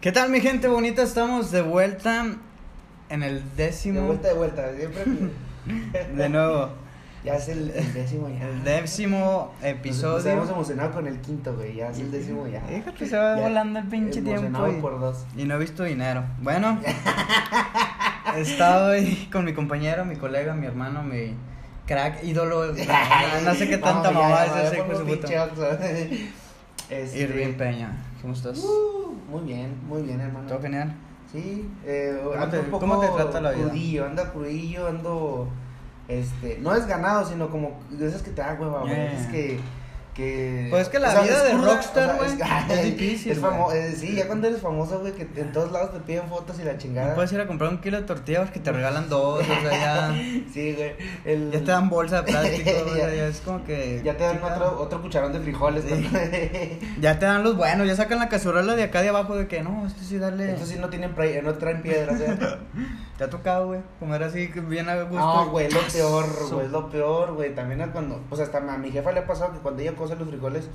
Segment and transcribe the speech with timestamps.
[0.00, 1.02] ¿Qué tal mi gente bonita?
[1.02, 2.26] Estamos de vuelta
[3.08, 4.00] en el décimo...
[4.00, 4.64] De vuelta, de vuelta.
[4.76, 5.04] Siempre.
[6.16, 6.70] De nuevo.
[7.24, 8.48] Ya es el, el décimo ya.
[8.48, 10.32] El décimo Nos episodio.
[10.32, 11.76] hemos emocionado con el quinto, güey.
[11.76, 12.60] Ya es el décimo ya.
[12.62, 13.42] Fíjate, se va Ya.
[13.42, 14.40] volando el pinche tiempo.
[14.46, 15.24] Emocionado Y, por dos.
[15.36, 16.24] y no he visto dinero.
[16.40, 16.80] Bueno,
[18.36, 21.34] he estado ahí con mi compañero, mi colega, mi hermano, mi
[21.86, 22.72] crack, ídolo.
[22.74, 25.28] No, no sé qué tanta mamá es ese de su puta.
[26.90, 28.58] Este, Irving Peña, ¿cómo estás?
[28.58, 30.46] uh, muy bien, muy bien, hermano.
[30.46, 30.92] ¿Todo genial?
[31.30, 33.68] Sí, eh, ¿Cómo te- un poco cómo te trata la vida?
[33.68, 35.48] crudillo, anda crudillo, ando,
[36.08, 39.12] este, no es ganado, sino como de esas que te da hueva, güey, Yeah.
[39.18, 39.60] es que,
[40.14, 40.66] que...
[40.70, 43.32] Pues es que la o sea, vida de rockstar, o sea, güey, es, es difícil,
[43.32, 43.52] es güey.
[43.52, 46.58] famo- eh, sí, ya cuando eres famoso, güey, que en todos lados te piden fotos
[46.60, 47.14] y la No chingada.
[47.14, 50.14] puedes ir a comprar un kilo de tortillas que te regalan dos, o sea, ya,
[50.52, 50.94] Sí, güey,
[51.24, 53.14] el- ya te dan bolsa de plástico, o sea, Ya.
[53.14, 54.00] ya es como que...
[54.04, 55.84] Ya te dan ¿qué otro, otro cucharón de frijoles.
[55.84, 56.08] Sí.
[56.12, 56.18] ¿no?
[57.00, 59.62] Ya te dan los buenos, ya sacan la cazuela de acá de abajo de que
[59.62, 60.52] no, esto sí dale...
[60.52, 62.38] Estos sí no tienen pre- no traen piedras, ¿eh?
[63.18, 65.18] Te ha tocado, güey, comer así que bien a gusto.
[65.18, 67.54] No, güey, lo peor, güey, es lo peor, güey.
[67.54, 70.16] También es cuando, pues hasta a mi jefa le ha pasado que cuando ella cose
[70.16, 70.68] los frijoles,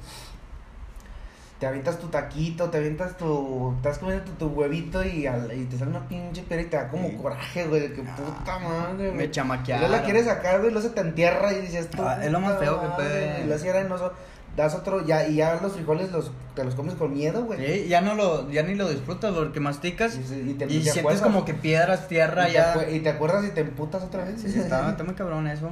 [1.60, 5.66] te avientas tu taquito, te avientas tu, estás comiendo tu, tu huevito y, al- y
[5.66, 7.16] te sale una pinche piedra y te da como Sí.
[7.16, 9.32] coraje, güey, que puta madre, Me güey.
[9.32, 9.84] chamaquearon.
[9.86, 12.32] Y luego la quieres sacar, güey, luego se te entierra y dices, tu Ah, es
[12.32, 14.14] lo más feo que puede- Y luego así arenoso,
[14.56, 17.66] das otro, ya, y ya los frijoles los, te los comes con miedo, güey.
[17.84, 20.74] Sí, ya no lo, ya ni lo disfrutas, porque masticas Y, y te, y te
[20.82, 21.22] sientes acuerdas.
[21.24, 22.74] como que piedras, tierra, y, ya.
[22.74, 24.40] te, y te acuerdas y te emputas otra vez.
[24.40, 25.72] Sí, sí, está, está muy cabrón eso.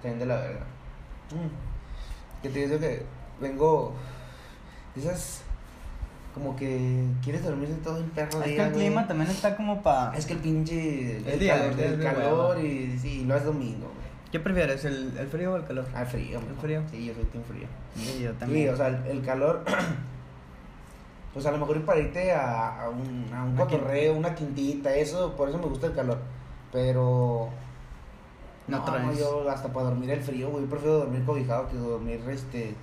[0.00, 0.60] También de la verga.
[1.32, 1.71] Mm.
[2.42, 3.02] Que te digo que
[3.40, 3.92] vengo.
[4.96, 5.42] Esas.
[6.34, 8.86] Como que quieres dormirse todo en perro Es que día, el güey.
[8.86, 10.16] clima también está como para...
[10.16, 11.18] Es que el pinche.
[11.18, 14.02] El, El día, calor, el el calor y sí, lo es domingo, güey.
[14.32, 15.86] ¿Qué prefieres, el, el frío o el calor?
[15.94, 16.82] Ah, frío, ¿El frío?
[16.90, 17.66] Sí, yo soy team frío.
[17.94, 18.72] Sí, yo Sí, también.
[18.72, 19.62] o sea, el, el calor.
[21.34, 24.34] Pues a lo mejor ir para irte a, a un, a un Una cotorreo, una
[24.34, 26.18] quintita, eso, por eso me gusta el calor.
[26.70, 27.48] Pero.
[28.68, 29.06] No No, traes.
[29.06, 32.74] no, yo hasta para dormir el frío, güey, prefiero dormir cobijado que dormir, este,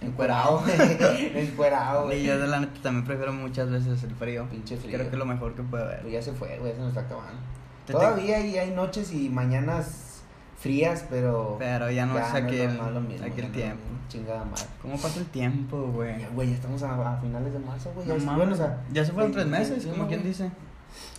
[0.00, 0.62] Encuerado.
[1.34, 2.22] encuerado, Y güey.
[2.24, 4.46] yo de la neta también prefiero muchas veces el frío.
[4.48, 4.92] Pinche frío.
[4.96, 6.08] Creo que es lo mejor que puede haber.
[6.10, 7.40] ya se fue, güey, se nos está acabando.
[7.86, 10.22] Te- Todavía hay, hay noches y mañanas
[10.58, 11.56] frías, pero...
[11.58, 13.82] Pero ya no es lo- aquel, no es lo mismo, aquel ya no es tiempo.
[13.84, 14.64] mismo, Chingada madre.
[14.82, 16.20] ¿Cómo pasa el tiempo, güey?
[16.20, 18.06] Ya, güey, ya estamos a, a finales de marzo, güey.
[18.06, 20.22] No ya, es- mames, bueno, o sea, ya se fueron tres meses, 21, como quien
[20.22, 20.50] dice.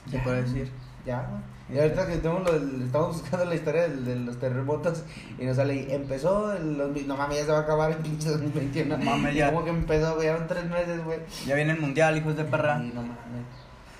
[0.10, 0.72] Se Ya, puede decir.
[1.10, 1.42] Ya, güey.
[1.72, 5.04] Y ahorita que tenemos lo del- estamos buscando la historia del- de los terremotos
[5.40, 8.30] y nos sale empezó el, los- no mames, ya se va a acabar el pinche
[8.30, 8.98] 2021.
[8.98, 9.52] No mames, ya.
[9.52, 11.20] Como que empezó, güey, eran tres meses, güey.
[11.46, 12.80] Ya viene el mundial, hijos de perra.
[12.84, 13.16] Y no mames.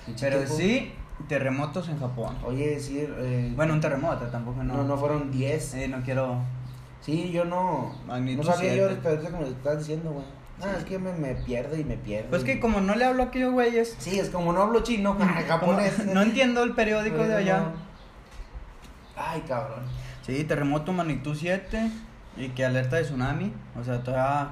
[0.06, 0.56] Pinche Pero tiempo.
[0.56, 0.92] sí,
[1.28, 2.36] terremotos en Japón.
[2.44, 4.74] Oye, sí, eh, Bueno, un terremoto tampoco, no.
[4.78, 5.74] no, no fueron 10.
[5.74, 6.38] Eh, no quiero.
[7.02, 7.94] Sí, yo no.
[8.06, 8.88] Magnitud no sabía yo siete.
[8.90, 10.24] ahorita ahorita como lo estás diciendo, güey.
[10.62, 12.30] Ah, es que yo me, me pierdo y me pierdo.
[12.30, 13.96] Pues y- que como no le hablo a aquellos güeyes.
[13.98, 16.04] Sí, es como no hablo chino, como japonés.
[16.12, 17.58] no entiendo el periódico de allá.
[17.58, 17.90] no.
[19.16, 19.80] Ay, cabrón.
[20.26, 21.90] Sí, terremoto magnitud 7
[22.36, 23.52] y que alerta de tsunami.
[23.78, 24.50] O sea, todavía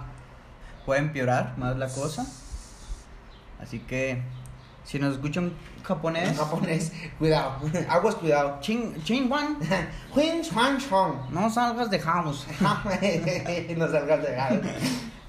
[0.85, 2.27] puede empeorar más la cosa.
[3.61, 4.23] Así que
[4.85, 5.53] si nos escuchan
[5.83, 7.61] japonés, En japonés, cuidado.
[7.89, 8.59] Aguas, cuidado.
[8.61, 9.31] ching, ching
[10.15, 11.31] Huin Chuan Chong.
[11.31, 12.47] no salgas de house.
[12.61, 14.53] no salgas de gas.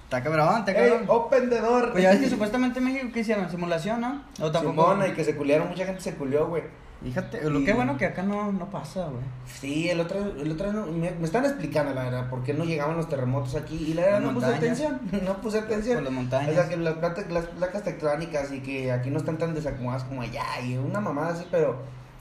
[0.10, 1.06] Está cabrón, está ¡Ey, cabrón.
[1.08, 1.92] oh, pendedor!
[1.92, 4.24] Pues ya es que supuestamente en México que hicieron simulación, ¿no?
[4.42, 4.82] O tampoco.
[4.82, 6.64] Simona, y que se culiaron, mucha gente se culió, güey.
[7.04, 9.24] Fíjate, lo que bueno que acá no, no pasa, güey.
[9.46, 12.66] Sí, el otro, el otro no- me, me están explicando la verdad por qué no
[12.66, 14.80] llegaban los terremotos aquí y la verdad Las no puse montañas.
[14.82, 15.96] atención, no puse atención.
[15.96, 16.50] Por las montañas.
[16.50, 16.96] O sea que las,
[17.30, 21.34] las placas tectónicas y que aquí no están tan desacomodadas como allá y una mamada
[21.36, 21.78] así, pero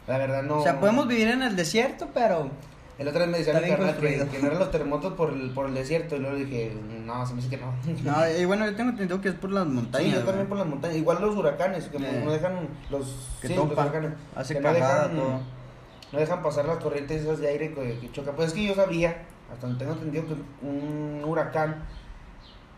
[0.07, 0.59] la verdad no.
[0.59, 2.49] O sea, podemos vivir en el desierto, pero
[2.99, 5.51] El otro día me decía mi carnal que, que no eran los terremotos por el,
[5.51, 6.73] por el desierto y luego dije,
[7.07, 7.73] no, se me dice que no.
[8.05, 10.09] No, y bueno, yo tengo entendido que es por las montañas.
[10.11, 10.97] sí, yo también por las montañas.
[10.97, 12.23] Igual los huracanes, que Eh.
[12.25, 15.41] no dejan los, Que sí, los huracanes, hace que no cagada dejan, todo.
[16.13, 18.35] no dejan pasar las corrientes esas de aire que, que chocan.
[18.35, 19.23] Pues es que yo sabía,
[19.53, 21.85] hasta donde tengo entendido, que un huracán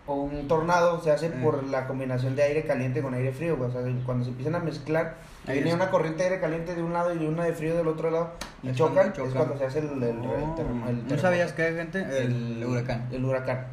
[0.06, 3.56] o un tornado se hace por la combinación de aire caliente con aire frío.
[3.56, 3.70] güey.
[3.70, 5.16] O sea, cuando se empiezan a mezclar,
[5.46, 5.74] Ahí viene es.
[5.76, 8.32] una corriente de aire caliente de un lado y una de frío del otro lado
[8.62, 12.00] y Es chocan, es cuando se hace el, el, Oh, el ¿No sabías qué, gente?
[12.18, 13.08] El, huracán.
[13.12, 13.66] El huracán.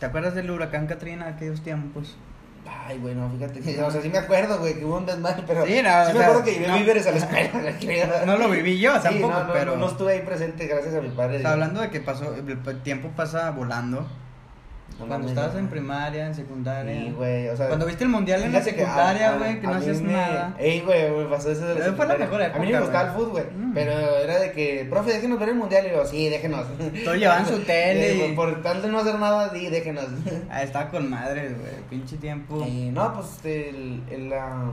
[0.00, 2.16] ¿Te acuerdas del huracán Katrina de aquellos tiempos?
[2.86, 5.66] Ay, bueno, fíjate que, o sea, sí me acuerdo, güey, que hubo un desmadre, pero
[5.66, 6.78] Sí, no, o me sea, acuerdo que llevé no.
[6.78, 8.00] víveres a la escuela, güey.
[8.26, 9.72] No lo viví yo Sí, tampoco, no, no, pero.
[9.72, 11.36] no, no estuve ahí presente gracias a mi padre.
[11.38, 14.06] Está hablando de que pasó, el tiempo pasa volando.
[14.96, 16.94] Cuando estabas en primaria, en secundaria.
[16.94, 17.66] Sí, güey, o sea.
[17.66, 20.00] Cuando viste el mundial en la fíjate que a- secundaria, a- güey, que no hacías
[20.00, 20.54] me- nada.
[20.58, 23.14] Ey, güey, me pasó eso de la Fue la mejor A mí me gustaba el
[23.14, 23.44] fútbol, güey.
[23.56, 23.74] Mm.
[23.74, 25.86] Pero era de que, profe, déjenos ver el mundial.
[25.86, 26.66] Y yo, sí, déjenos.
[27.04, 30.06] Todos llevaban su tele Eh, y- Por, tal de no hacer nada, sí, déjenos.
[30.50, 31.72] Ah, estaba con madre, güey.
[31.90, 32.64] Pinche tiempo.
[32.66, 34.70] Y no, pues el- en la.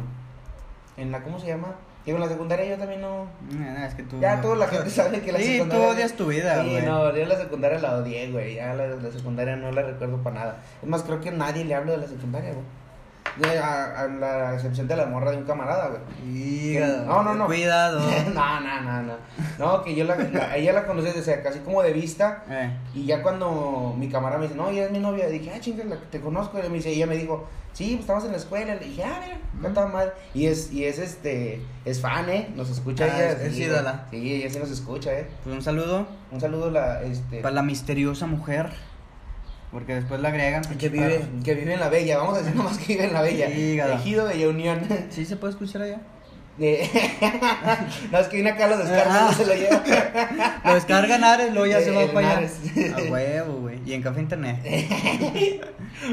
[0.98, 1.76] En la, ¿cómo se llama?
[2.06, 3.28] Digo, en la secundaria yo también no.
[3.52, 4.20] No, no, es que tú.
[4.20, 5.86] Ya toda la gente sabe que la Sí, secundaria.
[5.86, 6.84] tú odias tu vida, Sí, güey.
[6.86, 8.56] no, yo la secundaria la odié, güey.
[8.56, 10.58] Ya la, la secundaria no la recuerdo para nada.
[10.82, 12.66] Es más, creo que nadie le hablo de la secundaria, güey.
[13.38, 16.78] De- A, a la excepción de la morra de un camarada, güey.
[17.06, 17.46] No, no, no.
[17.46, 18.00] Cuidado.
[18.34, 19.14] no, no, no, no.
[19.58, 22.44] No, que yo la, la- ella la conocí desde casi como de vista.
[22.50, 22.72] Eh.
[22.94, 25.84] Y ya cuando mi camarada me dice, no, ella es mi novia, dije, ah, chinga,
[26.12, 26.60] te conozco.
[26.60, 28.76] Y me dice, ella me dijo, sí, pues estamos en la escuela.
[28.76, 29.62] Le dije, ah, mira, Mm.
[29.64, 30.14] cantaba mal.
[30.34, 32.50] Y es, y es este, es fan, ¿eh?
[32.56, 33.32] Nos escucha Ah, ella.
[33.32, 34.06] es- sí, ídola.
[34.12, 35.28] Sí, ella sí nos escucha, ¿eh?
[35.44, 37.42] Pues un saludo Un saludo la, este.
[37.42, 38.72] para la misteriosa mujer.
[39.72, 40.62] Porque después la agregan.
[40.78, 43.22] Que vive, que vive en la Bella, vamos a decir nomás que vive en la
[43.22, 43.50] Bella.
[43.50, 43.94] Hígado.
[43.94, 44.82] Ejido Bella Unión.
[45.10, 46.02] ¿Sí se puede escuchar allá?
[48.12, 49.28] No, es que viene acá, lo descarga, Ah.
[49.32, 49.82] no se lo lleva.
[50.66, 52.50] Lo descargan Ares, luego ya se va para allá.
[52.98, 53.80] A huevo, güey.
[53.86, 54.58] Y en café internet.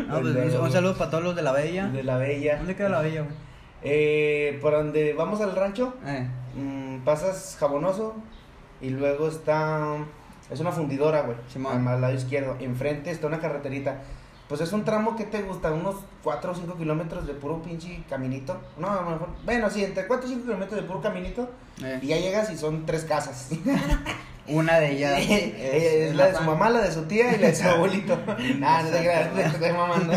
[0.07, 1.89] No, pues, un, saludo para todos los de la Bella.
[1.89, 2.57] De la Bella.
[2.57, 3.35] ¿Dónde queda la Bella, güey?
[3.83, 6.27] Eh, por donde vamos al rancho, Eh.
[6.57, 8.17] mm, pasas jabonoso
[8.81, 9.97] y luego está.
[10.51, 11.37] Es una fundidora, güey.
[11.53, 11.87] Simón.
[11.87, 12.57] Al lado izquierdo.
[12.61, 14.03] Enfrente está una carreterita.
[14.49, 18.03] Pues es un tramo que te gusta, unos 4 o 5 kilómetros de puro pinche
[18.09, 18.59] caminito.
[18.79, 19.29] No, a lo mejor.
[19.45, 21.51] Bueno, sí, entre 4 o 5 kilómetros de puro caminito.
[21.85, 21.99] eh.
[22.01, 23.51] Y ya llegas y son tres casas.
[24.49, 25.21] Una de ellas.
[25.29, 28.19] es, la de su mamá, la de su tía y la de su abuelito.
[28.59, 30.15] Nah, no te creas, te estoy mamando.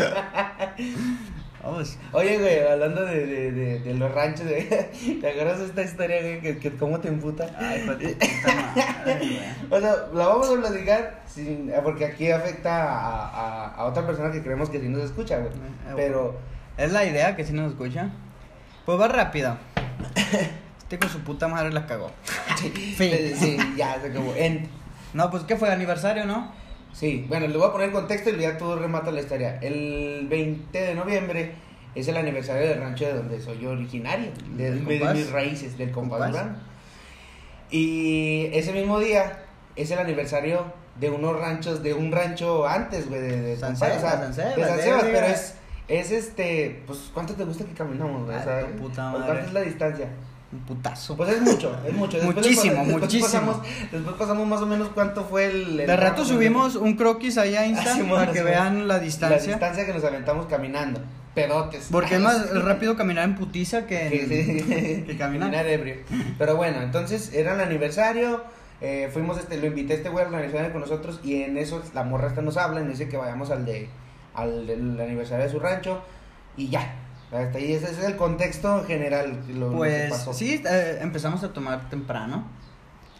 [1.62, 1.96] Vamos.
[2.12, 4.68] Oye, güey, hablando de, de, de, de los ranchos, güey,
[5.20, 7.48] ¿te acuerdas de esta historia, güey, que, que cómo te emputa?
[7.58, 8.16] Ay, güey.
[9.70, 14.30] O sea, la vamos a platicar sin, porque aquí afecta a, a, a otra persona
[14.32, 15.50] que creemos que sí nos escucha, güey.
[15.52, 16.38] Eh, Pero,
[16.76, 18.10] Es la idea que sí nos escucha.
[18.84, 19.56] Pues va rápido.
[20.78, 22.10] Este con su puta madre la cagó.
[22.58, 22.94] sí,
[23.38, 24.34] sí, ya se acabó.
[24.36, 24.68] En,
[25.14, 26.52] No, pues que fue aniversario, ¿no?
[26.92, 29.58] Sí, bueno, le voy a poner contexto y ya tú remata la historia.
[29.60, 31.54] El 20 de noviembre
[31.94, 36.34] es el aniversario del rancho de donde soy yo originario, de, mis raíces, del ¿Compás?
[37.70, 39.44] Y ese mismo día
[39.76, 43.96] es el aniversario de unos ranchos, de un rancho antes, güey, de, de San compás,
[43.96, 45.54] o sea, Sebas, San Sebas, de San Sebas, pero es,
[45.88, 48.36] es este, pues, ¿cuánto te gusta que caminamos, güey?
[48.36, 49.26] O sea, tu puta ¿o madre.
[49.26, 50.08] ¿Cuánto es la distancia?
[50.52, 51.16] Un putazo.
[51.16, 52.18] Pues es mucho, es mucho.
[52.18, 53.24] Después Muchísimo, después muchísimo.
[53.26, 53.56] Pasamos,
[53.90, 55.80] después pasamos más o menos cuánto fue el...
[55.80, 59.00] el De rato subimos un croquis ahí a Insta Ah, para que vean la La
[59.00, 59.52] distancia.
[59.52, 61.00] distancia que nos aventamos caminando.
[61.34, 61.88] Pedotes.
[61.90, 65.66] Porque es más rápido caminar en putiza que, en- que caminar.
[65.66, 65.96] ebrio.
[66.38, 68.44] Pero bueno, entonces era el aniversario.
[68.82, 71.20] eh, fuimos, este, lo invité a este güey al aniversario con nosotros.
[71.24, 73.88] Y en eso la morra esta nos habla y nos dice que vayamos al de
[74.34, 76.02] al del aniversario de su rancho.
[76.58, 76.96] Y ya.
[77.32, 79.40] Hasta ahí ese, es el contexto general.
[79.48, 80.32] Lo, lo que Pues pasó.
[80.34, 82.44] sí, eh, empezamos a tomar temprano.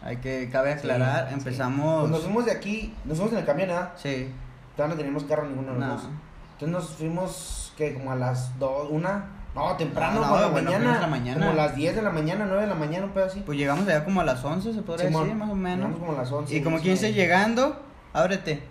[0.03, 2.01] Hay que, cabe aclarar, Sí, empezamos...
[2.01, 3.93] Pues nos fuimos de aquí, nos fuimos en el camión, ¿verdad?
[3.95, 4.29] Sí,
[4.75, 5.87] Todavía no teníamos carro ninguno de no.
[5.87, 6.03] dos.
[6.53, 9.25] Entonces nos fuimos, que como a las 2, una.
[9.55, 10.99] No, temprano, No, a la bueno, mañana.
[10.99, 11.39] la mañana.
[11.47, 13.41] Como a las 10 de la mañana, 9 de la mañana, un pedo así.
[13.45, 15.77] Pues llegamos allá como a las 11, se podría Simón, decir, más o menos.
[15.77, 16.55] llegamos como a las 11.
[16.55, 17.23] Y como once quien y se media.
[17.23, 17.81] llegando,
[18.13, 18.63] ábrete.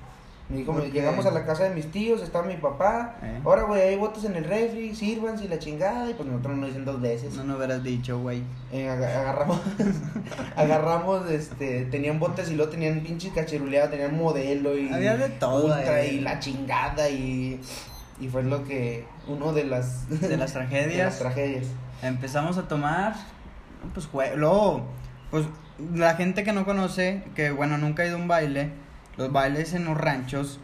[0.52, 3.16] Me dijo, Porque- llegamos a la casa de mis tíos, estaba mi papá.
[3.22, 3.40] Eh.
[3.44, 6.10] Ahora, güey, hay botes en el refri, sírvanse y la chingada.
[6.10, 7.34] Y pues nosotros nos dicen dos veces.
[7.34, 8.42] No nos hubieras dicho, güey.
[8.70, 9.60] Eh, aga- agarramos,
[10.56, 15.66] agarramos, este, tenían botes y luego tenían pinche cachiruleado, tenían modelo y Había de todo
[15.66, 16.16] ultra ahí.
[16.16, 17.60] y la chingada y,
[18.20, 21.18] y fue lo que, uno de las, De las de las tragedias.
[21.18, 21.66] tragedias.
[22.02, 23.14] Empezamos a tomar,
[23.94, 24.82] pues, jue- luego,
[25.30, 25.46] pues,
[25.94, 28.70] la gente que no conoce, que, bueno, nunca ha ido a un baile,
[29.16, 30.58] los bailes en los ranchos,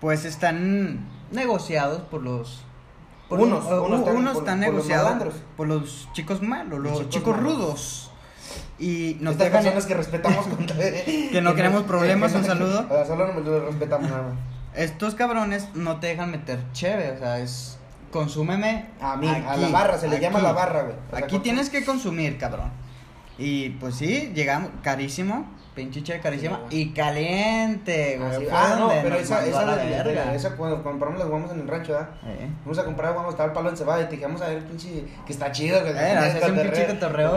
[0.00, 1.00] pues, están
[1.32, 2.62] negociados por los...
[3.28, 5.34] por Unos, un- unos están unos por- están por los negociados malandros.
[5.56, 7.52] por los chicos malos, los, chicos chicos, malos.
[7.58, 8.10] rudos.
[8.78, 9.86] Y nos Estas dejan...
[9.86, 12.86] que respetamos con- que no queremos problemas, un saludo.
[13.06, 14.32] Solo nos los respetamos nada.
[14.74, 17.74] Estos cabrones no te dejan meter cheve, o sea, es...
[18.12, 20.46] Consúmeme A mí, a aquí, la barra, se le llama aquí.
[20.46, 20.96] la barra, güey.
[21.22, 22.70] Aquí tienes que consumir, cabrón.
[23.36, 25.46] Y pues sí, llegamos carísimo,
[25.86, 26.80] pinche carísima Sí, güey.
[26.82, 28.30] y caliente, güey.
[28.46, 30.34] Fue Ah, no, pero esa, esa, a la de- de- verga.
[30.34, 32.08] esa cuando compramos las guamas en el rancho, ¿verdad?
[32.26, 32.48] Eh.
[32.64, 35.04] Fuimos a comprar guamas, estaba el palo encebado y te dijimos a ver el pinche,
[35.26, 37.30] que está chido, que Eh, se hace un pinche cotorreo.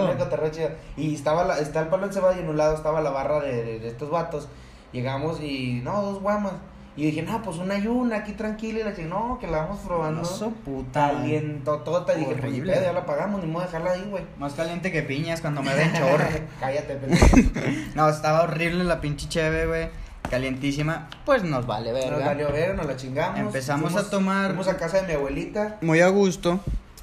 [0.97, 3.63] Y estaba la, está el palo encebado y en un lado estaba la barra de,
[3.63, 4.47] de- de estos vatos.
[4.91, 6.53] Llegamos y, no, dos guamas.
[6.97, 8.79] Y dije, no, pues una y una, aquí tranquila.
[8.79, 10.25] Y le dije, no, que la vamos probando.
[10.25, 11.11] Su puta.
[11.11, 12.13] Calientotota.
[12.15, 14.23] Y dije, pues pedo, ya la pagamos, ni modo de dejarla ahí, güey.
[14.37, 16.25] Más caliente que piñas cuando me ven chorro.
[16.59, 17.37] Cállate, pendejo.
[17.95, 19.89] no, estaba horrible la pinche cheve, güey.
[20.29, 22.17] calientísima, pues nos vale verga.
[22.17, 23.39] Nos valió ver, nos la chingamos.
[23.39, 26.59] Empezamos Fuimos- a tomar- Fuimos a casa de mi abuelita Muy a gusto.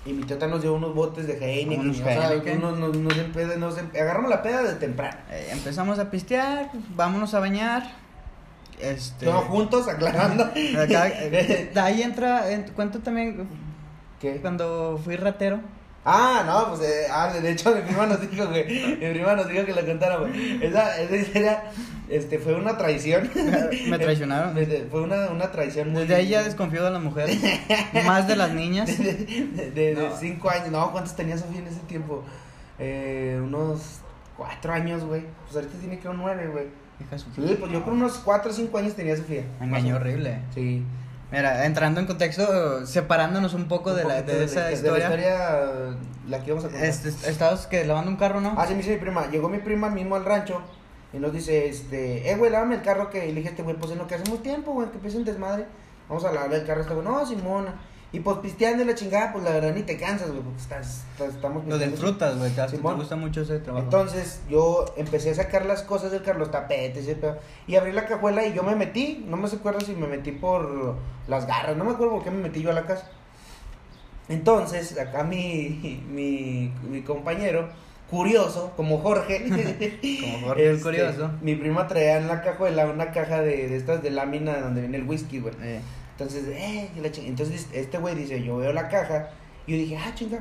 [0.06, 1.80] y mi teta nos dio unos botes de Heineken.
[1.80, 2.60] Unos Heineken.
[2.60, 5.16] nos, nos, nos agarramos la peda de temprano.
[5.30, 7.90] Eh, empezamos a pistear, vámonos a bañar.
[8.80, 9.26] Este.
[9.26, 10.44] Todos juntos, aclarando.
[10.78, 13.48] acá, eh, de ahí entra, en- cuento también
[14.20, 14.36] ¿Qué?
[14.40, 15.60] cuando fui ratero.
[16.04, 19.46] Ah, no, pues, eh, ah, de hecho mi prima nos dijo que, mi prima nos
[19.48, 20.30] dijo que la contáramos.
[20.62, 21.62] Esa, esa historia,
[22.08, 23.28] este, fue una traición.
[23.88, 24.56] Me traicionaron.
[24.90, 26.02] Fue una, una traición muy...
[26.02, 27.38] Desde ahí ya desconfío de las mujeres,
[28.06, 28.86] más de las niñas.
[28.96, 30.16] De, de- de- de No.
[30.16, 32.24] cinco años, no, ¿cuántos tenía Sofía en ese tiempo?
[32.78, 33.98] Eh, unos
[34.36, 35.24] cuatro años, güey.
[35.44, 36.66] Pues ahorita tiene que un nueve, güey.
[37.00, 39.44] Hija de su- Sí, pues yo creo unos cuatro o cinco años tenía Sofía.
[39.60, 40.40] Me engañó horrible.
[40.54, 40.84] Sí.
[41.30, 45.08] Mira, entrando en contexto, separándonos un poco de, Un la, poquito de esa de historia.
[45.08, 46.86] la historia, la que íbamos a contar.
[46.86, 48.54] Este, estabas que lavando un carro, ¿no?
[48.56, 49.26] Ah, sí, me dice mi prima.
[49.30, 50.62] Llegó mi prima mismo al rancho
[51.12, 53.26] y nos dice, este, eh, güey, lávame el carro que.
[53.26, 55.66] Le dije, este, güey, pues en lo que hacemos tiempo, güey, que empiece un desmadre.
[56.08, 57.74] Vamos a lavar el carro, este, güey, no, Simona.
[58.10, 61.04] Y pues pisteando y la chingada, pues la verdad ni te cansas, güey, porque estás,
[61.12, 63.84] estás- estamos Lo disfrutas, güey, te, gusta mucho ese trabajo.
[63.84, 67.36] Entonces yo empecé a sacar las cosas del carro, los tapetes y, ese pedo,
[67.66, 70.94] y abrí la cajuela y yo me metí, no me acuerdo si me metí por
[71.26, 73.10] las garras, no me acuerdo por qué me metí yo a la casa.
[74.30, 77.68] Entonces, acá mi, mi, mi compañero,
[78.10, 79.44] curioso, como Jorge,
[80.22, 81.30] Como Jorge este, curioso.
[81.42, 84.98] mi prima traía en la cajuela una caja de, de estas de lámina donde viene
[84.98, 85.54] el whisky, güey.
[85.62, 85.80] Eh,
[86.18, 89.28] Entonces, eh, la entonces este güey dice, yo veo la caja,
[89.68, 90.40] y yo dije, ah, chinga,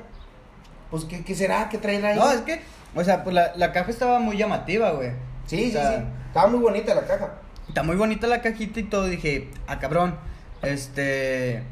[0.90, 1.70] pues, ¿qué, qué será?
[1.70, 2.18] ¿Qué traerá ahí?
[2.18, 2.62] No, es que,
[2.96, 5.12] o sea, pues la, la caja estaba muy llamativa, güey.
[5.46, 6.06] Sí, O sí, sea, sí.
[6.30, 7.36] Estaba muy bonita la caja.
[7.68, 9.06] Está muy bonita la cajita y todo.
[9.06, 10.18] Dije, ah, cabrón,
[10.64, 11.64] este.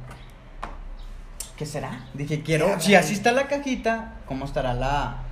[1.58, 2.08] ¿Qué será?
[2.14, 2.80] Dije, quiero.
[2.80, 5.24] Si así está la cajita, ¿cómo estará la,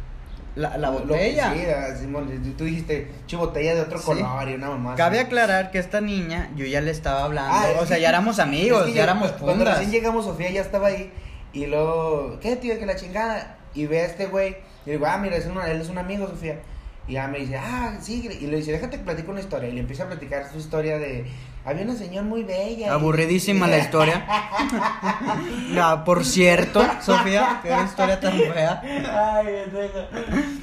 [0.55, 1.53] la, la Lo botella?
[1.53, 4.05] sí, ah, Simón, tú dijiste, che, botella de otro Sí.
[4.05, 4.95] color y una mamá.
[4.95, 7.51] Cabe aclarar que esta niña, yo ya le estaba hablando.
[7.53, 10.61] Ah, o sea, ya éramos amigos, ya yo, éramos cu- Cuando recién llegamos, Sofía ya
[10.61, 11.11] estaba ahí.
[11.53, 12.77] Y luego, ¿qué, tío?
[12.79, 13.57] Que la chingada.
[13.73, 14.57] Y ve a este güey.
[14.85, 16.59] Y digo, ah, mira, es una- él es un amigo, Sofía.
[17.07, 18.27] Y ya me dice, ah, sí.
[18.39, 19.69] Y le dice, déjate que platico una historia.
[19.69, 21.25] Y le empieza a platicar su historia de.
[21.65, 22.87] Había una señora muy bella.
[22.87, 24.25] y- Aburridísima la historia.
[25.71, 28.81] La, por cierto, Sofía, qué historia tan fea.
[28.83, 29.45] Ay.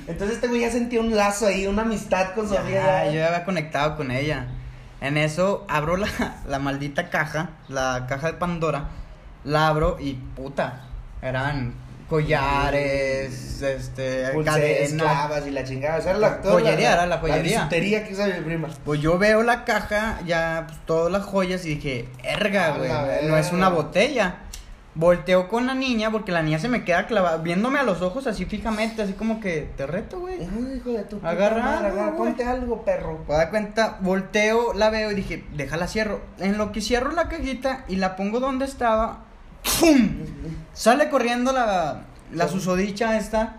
[0.06, 3.06] Entonces este güey ya sentía un lazo ahí, una amistad con Sofía.
[3.06, 4.46] Yo ya había conectado con ella.
[5.00, 6.08] En eso abro la,
[6.46, 8.88] la maldita caja, la caja de Pandora.
[9.44, 10.82] La abro y puta,
[11.22, 11.72] eran
[12.10, 15.02] collares, este, Pulseras, cadenas.
[15.02, 15.98] clavas y la chingada.
[15.98, 17.42] O sea, era la, Joyería, era la joyería.
[17.42, 18.68] La bisutería que usa mi prima.
[18.84, 22.90] Pues yo veo la caja, ya pues, todas las joyas y dije, erga, güey,
[23.28, 24.40] no es una botella.
[24.92, 28.26] Volteo con la niña porque la niña se me queda clavada, viéndome a los ojos
[28.26, 30.42] así fijamente, así como que te reto, güey.
[30.42, 33.18] Hijo de tu Agarra madre, agarra, ponte algo, perro.
[33.18, 36.20] Para dar cuenta, volteo, la veo y dije, déjala cierro.
[36.40, 39.20] En lo que cierro la cajita y la pongo donde estaba,
[39.78, 40.08] ¡pum!
[40.80, 42.54] Sale corriendo la, la Sí.
[42.54, 43.56] susodicha esta.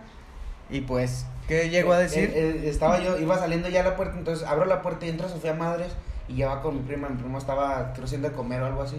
[0.72, 2.32] Y pues, ¿qué llegó a decir?
[2.34, 5.10] Eh, eh, estaba yo, iba saliendo ya a la puerta, entonces abro la puerta y
[5.10, 5.92] entra Sofía Madres
[6.28, 7.10] y ya va con mi prima.
[7.10, 8.96] Mi primo estaba, creo, haciendo de comer o algo así.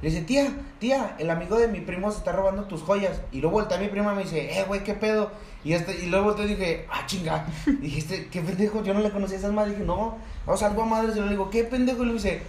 [0.00, 3.20] Le dice, tía, tía, el amigo de mi primo se está robando tus joyas.
[3.30, 5.30] Y luego voltea mi prima y me dice, eh, güey, ¿qué pedo?
[5.62, 7.44] Y, este, y luego volteé y dije, ah, chinga.
[7.82, 8.82] Dijiste, ¿qué pendejo?
[8.82, 9.74] Yo no le conocía a esas madres.
[9.74, 11.14] Dije, no, vamos algo a madres.
[11.14, 12.04] Y le digo, ¿qué pendejo?
[12.04, 12.40] Y le dice,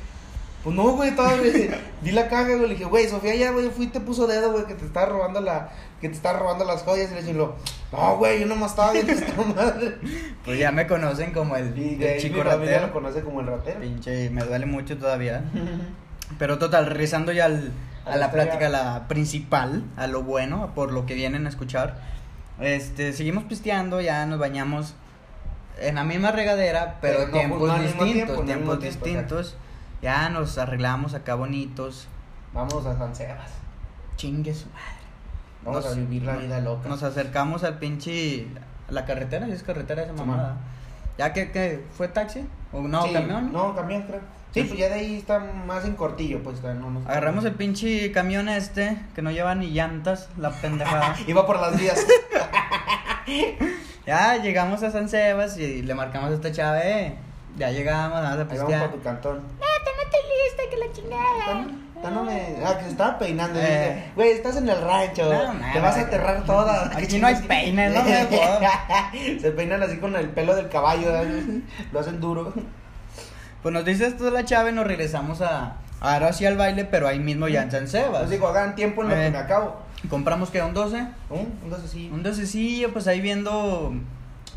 [0.63, 1.79] pues no, güey, todavía.
[2.01, 2.61] Vi la caja, güey.
[2.61, 5.05] Le dije, güey, Sofía ya, güey, fui y te puso dedo, güey, que te está
[5.05, 7.11] robando la, que te está robando las joyas.
[7.11, 7.55] Y le dije, no,
[8.17, 9.97] güey, yo nomás estaba viendo esta madre.
[10.45, 11.73] Pues ya me conocen como el,
[12.19, 12.87] chico ratero.
[12.87, 13.79] lo conoce como el ratero.
[13.79, 15.43] Pinche, me duele mucho todavía.
[16.37, 17.71] Pero total, regresando ya al-
[18.05, 21.97] A a la plática, la principal, a lo bueno, por lo que vienen a escuchar.
[22.59, 24.95] Este, seguimos pisteando, ya nos bañamos
[25.79, 29.05] en la misma regadera, pero, Pero no, tiempos no distintos, tiempo, no al tiempos tiempo,
[29.05, 29.57] distintos.
[30.01, 32.07] Ya nos arreglamos acá bonitos.
[32.53, 33.51] Vamos a San Sebas.
[34.15, 35.01] Chingue su madre.
[35.63, 36.89] Vamos Nos- a vivir la vida loca.
[36.89, 38.47] Nos acercamos al pinche
[38.89, 40.57] a la carretera, si es carretera esa mamada.
[41.17, 42.45] ¿Ya que, que fue taxi?
[42.73, 43.51] ¿O no, Sí, camión?
[43.53, 44.19] No, camión, creo.
[44.53, 44.67] Sí, Sí.
[44.67, 46.61] pues ya de ahí está más en cortillo, pues.
[46.63, 51.15] No, no Agarramos el pinche camión este, que no lleva ni llantas, la pendejada.
[51.27, 52.05] Iba por las vías.
[54.05, 57.15] ya llegamos a San Sebas y le marcamos a esta chave.
[57.57, 59.35] Ya llegamos, vamos a Ahí vamos para tu cantón.
[59.37, 61.67] no estoy lista, que la chingada.
[61.95, 63.59] Está- no me- Ah, que se estaba peinando.
[63.59, 63.61] Eh.
[63.63, 65.23] dice, Güey, estás en el rancho.
[65.31, 66.85] No, te mames, vas a aterrar toda.
[66.87, 69.39] aquí ¿Qué no hay peines, no me.
[69.39, 71.11] Se peinan así con el pelo del caballo.
[71.11, 71.31] ¿verdad?
[71.91, 72.53] Lo hacen duro.
[73.61, 75.75] Pues nos dice esto de la chave y nos regresamos a.
[75.99, 78.21] Ahora sí al baile, pero ahí mismo ya en San Sebas.
[78.21, 79.25] Les digo, hagan tiempo en lo Eh.
[79.25, 79.75] que me acabo.
[80.09, 81.05] Compramos que un 12.
[81.29, 81.59] ¿Un?
[81.63, 82.09] Un así.
[82.11, 83.93] Un docecillo, pues ahí viendo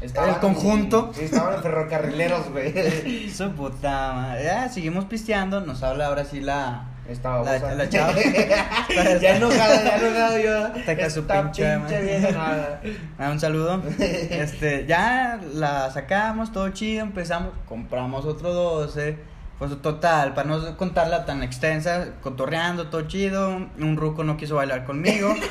[0.05, 1.11] Estaban- el conjunto.
[1.15, 3.29] Sí, estaban ferrocarrileros, güey.
[3.35, 4.45] Su puta madre.
[4.45, 5.61] Ya, seguimos pisteando.
[5.61, 6.89] Nos habla ahora sí la.
[7.09, 8.15] Estaba La- la chava.
[9.21, 10.97] ya enojada, ya enojada yo.
[10.97, 12.81] Ca su pinche vieja nada.
[13.19, 13.83] Ah, un saludo.
[13.99, 19.19] Este, ya la sacamos, todo chido, empezamos, compramos otro 12.
[19.59, 23.49] Pues total, para no contarla tan extensa, cotorreando, todo chido.
[23.79, 25.35] Un ruco no quiso bailar conmigo.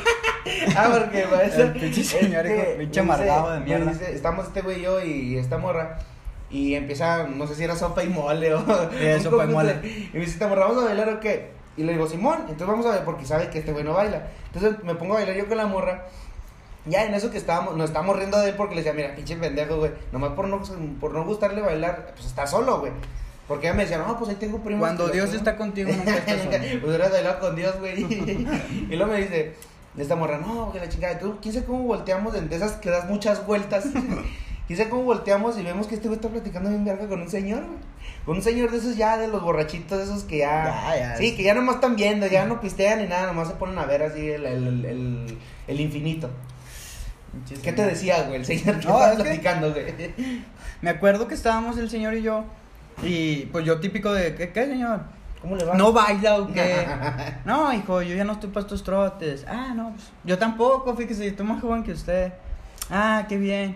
[0.76, 1.62] Ah, porque para eso.
[1.62, 3.92] El pinche señor, hijo, pinche amargado de mierda.
[3.92, 6.00] dice, estamos este güey y yo y esta morra.
[6.50, 8.60] Y empieza, no sé si era sopa y mole o.
[8.60, 9.80] Sí, sopa y mole.
[9.84, 11.52] Y me dice, esta morra, ¿vamos a bailar o qué?
[11.78, 14.28] Y le digo, Simón, entonces vamos a ver, porque sabe que este güey no baila.
[14.54, 16.06] Entonces me pongo a bailar yo con la morra.
[16.86, 19.38] Ya en eso que estábamos, nos estábamos riendo de él porque le decía, mira, pinche
[19.38, 19.92] pendejo, güey.
[20.12, 20.62] Nomás por no,
[21.00, 22.92] por no gustarle bailar, pues está solo, güey.
[23.54, 24.80] Porque ella me decía, no, pues ahí tengo primos.
[24.82, 25.38] Cuando Dios pegan".
[25.40, 26.50] está contigo, nunca estás solo.
[26.50, 28.04] pues hubieras bailado con Dios, güey.
[28.90, 29.54] y luego me dice,
[29.98, 33.08] esta morra, no, que la chingada, tú, quién sabe cómo volteamos de esas que das
[33.10, 33.86] muchas vueltas.
[34.68, 37.30] quién sabe cómo volteamos y vemos que este güey está platicando bien verga con un
[37.30, 37.78] señor, güey.
[38.26, 40.66] Con un señor de esos ya, de los borrachitos, de esos que ya.
[40.66, 41.18] Ya, ya.
[41.18, 43.86] Sí, que ya nomás están viendo, ya no pistean ni nada, nomás se ponen a
[43.86, 46.30] ver así el, el, el, el infinito.
[47.64, 48.36] ¿Qué te decía, güey?
[48.38, 49.86] El señor que No, estaba es que- platicando, güey.
[50.82, 52.44] Me acuerdo que estábamos el señor y yo.
[53.02, 55.02] Y pues yo típico de, ¿qué, qué señor?
[55.42, 55.76] ¿Cómo le va?
[55.76, 56.88] ¿No baila o qué?
[57.46, 59.46] No, hijo, yo ya no estoy para estos trotes.
[59.48, 62.34] Ah, no, pues yo tampoco, fíjese, yo estoy más joven que usted.
[62.90, 63.76] Ah, qué bien.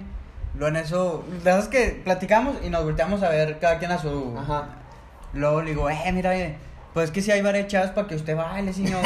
[0.56, 3.92] Luego en eso, la verdad es que platicamos y nos volteamos a ver cada quien
[3.92, 4.34] a su...
[4.38, 4.70] Ajá.
[5.34, 6.56] Luego le digo, eh, mira, eh,
[6.94, 9.04] pues es que si hay varias chavas para que usted baile, señor.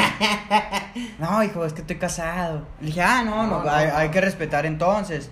[1.18, 2.62] no, hijo, es que estoy casado.
[2.80, 3.96] Le dije, ah, no, no, No, no, hay, no.
[3.96, 5.30] hay que respetar entonces.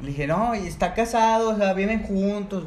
[0.00, 2.64] Le dije, no, y está casado, o sea, viven juntos.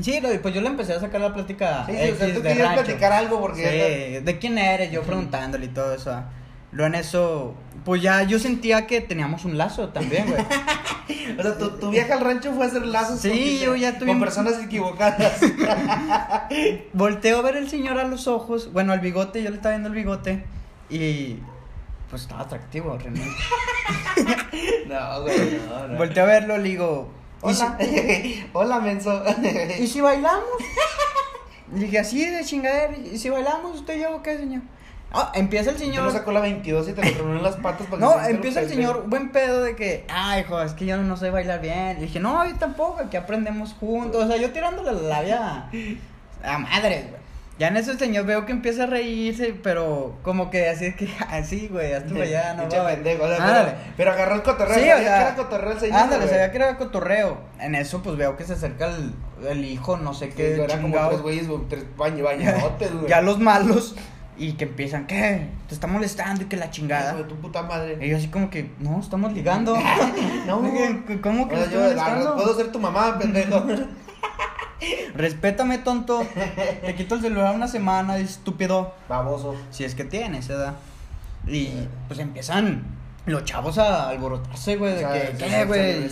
[0.00, 1.84] Sí, pues yo le empecé a sacar la plática.
[1.86, 2.84] Sí, sí, o sea, tú de querías rancho.
[2.84, 4.90] platicar algo porque Sí, ¿de quién eres?
[4.92, 6.10] Yo preguntándole y todo eso.
[6.12, 6.30] ah.
[6.72, 7.54] Luego en eso,
[7.84, 10.42] pues ya yo sentía que teníamos un lazo también, güey.
[11.38, 13.28] O sea, tu, tu viaje al rancho fue a hacer lazos Sí,
[13.58, 15.40] con, yo ya tuve con personas equivocadas.
[16.92, 19.88] Volteo a ver el señor a los ojos, bueno, al bigote, yo le estaba viendo
[19.88, 20.44] el bigote
[20.88, 21.36] y
[22.08, 23.28] pues estaba atractivo realmente.
[24.88, 25.98] no, güey, no, no.
[25.98, 27.10] Volteo a verlo, le digo,
[27.48, 27.78] ¿y si, Hola.
[28.52, 29.22] Hola, menso.
[29.78, 30.44] ¿y si bailamos?
[31.72, 34.62] Le dije, así de chingadera, ¿y si bailamos usted y yo qué, señor?
[35.12, 36.04] Ah, empieza el señor.
[36.04, 38.60] no sacó la 22 y te lo tronó en las patas para que No, empieza
[38.60, 41.96] el señor buen pedo de que, ay, hijo, es que yo no sé bailar bien.
[41.96, 44.24] Le dije, no, yo tampoco, que aprendemos juntos.
[44.24, 45.68] O sea, yo tirándole la labia
[46.44, 47.20] a madres, güey.
[47.60, 50.96] Ya en eso el señor veo que empieza a reírse, pero como que así de
[50.96, 52.86] que, así, güey, hasta allá, no va.
[52.88, 53.70] pendejo, o sea, Ándale.
[53.72, 54.74] pero, pero agarró el cotorreo.
[54.74, 55.96] Sí, sabía o sea, que era cotorreo el señor.
[56.00, 56.30] Ándale, güey.
[56.30, 57.38] sabía que era cotorreo.
[57.60, 59.12] En eso, pues veo que se acerca el,
[59.46, 60.54] el hijo, no sé Sí, qué.
[60.54, 61.08] era como chingado.
[61.10, 63.06] tres güeyes, güey, tres baño, bañotes, güey.
[63.08, 63.94] ya los malos.
[64.38, 65.48] Y que empiezan, ¿qué?
[65.68, 67.12] Te está molestando y que la chingada.
[67.12, 67.98] De tu puta madre.
[68.00, 69.76] Y yo así como que, no, estamos ligando.
[70.46, 70.62] No.
[71.22, 73.62] ¿Cómo que O sea, yo, ah, puedo ser tu mamá, pendejo.
[75.14, 76.22] Respétame, tonto.
[76.84, 78.94] Te quito el celular una semana, estúpido.
[79.08, 79.54] Baboso.
[79.70, 80.74] Si es que tienes, ¿verdad?
[81.46, 81.70] Y
[82.08, 82.82] pues empiezan
[83.26, 84.92] los chavos a alborotarse, güey.
[84.92, 86.10] O De sea, que, se- ¿qué, se güey?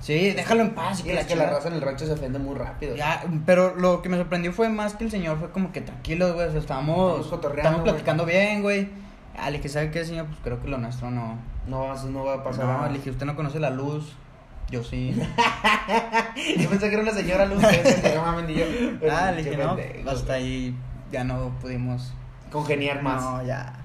[0.00, 1.00] Sí, déjalo en paz.
[1.00, 2.94] y que la que la raza en el rancho se ofende muy rápido.
[2.96, 6.32] Ya, pero lo que me sorprendió fue más que el señor fue como que tranquilo,
[6.34, 6.48] güey.
[6.48, 8.88] O sea, estábamos, Estamos platicando bien, güey.
[9.38, 10.26] Ah, le dije, ¿sabe qué, señor?
[10.26, 11.38] Pues creo que lo nuestro no.
[11.66, 12.88] No, va- no va a pasar No, nada.
[12.88, 14.12] le dije, usted no conoce la luz.
[14.70, 15.14] Yo sí.
[16.58, 17.60] Yo pensé que era una señora luz.
[17.60, 18.64] mames, yo.
[19.10, 19.74] Ah, le dije, no.
[19.76, 20.74] pendejo, Hasta ahí
[21.10, 22.12] ya no pudimos.
[22.52, 23.22] Congeniar más.
[23.22, 23.79] No, ya.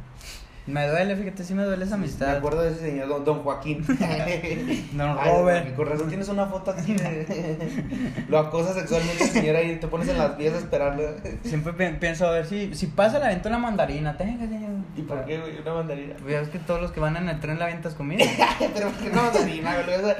[0.68, 2.38] Me duele, fíjate, sí me duele esa Me amistad.
[2.38, 3.86] acuerdo de ese señor, don, don Joaquín.
[4.94, 5.76] Don Ay, Robert.
[5.76, 8.26] Con razón tienes una foto así de...
[8.30, 11.04] Lo acosa sexualmente el señor ahí, te pones en las vías a esperarlo.
[11.44, 14.18] Siempre pi- pienso a ver si, si pasa la venta una mandarina.
[14.18, 14.72] Tenga, señor.
[14.98, 15.60] ¿Y por qué, güey?
[15.62, 16.16] Una mandarina.
[16.28, 18.24] Ya ves que todos los que van en el tren la ventas conmigo.
[18.74, 19.86] Pero ¿por qué una mandarina, güey?
[20.00, 20.16] Sea,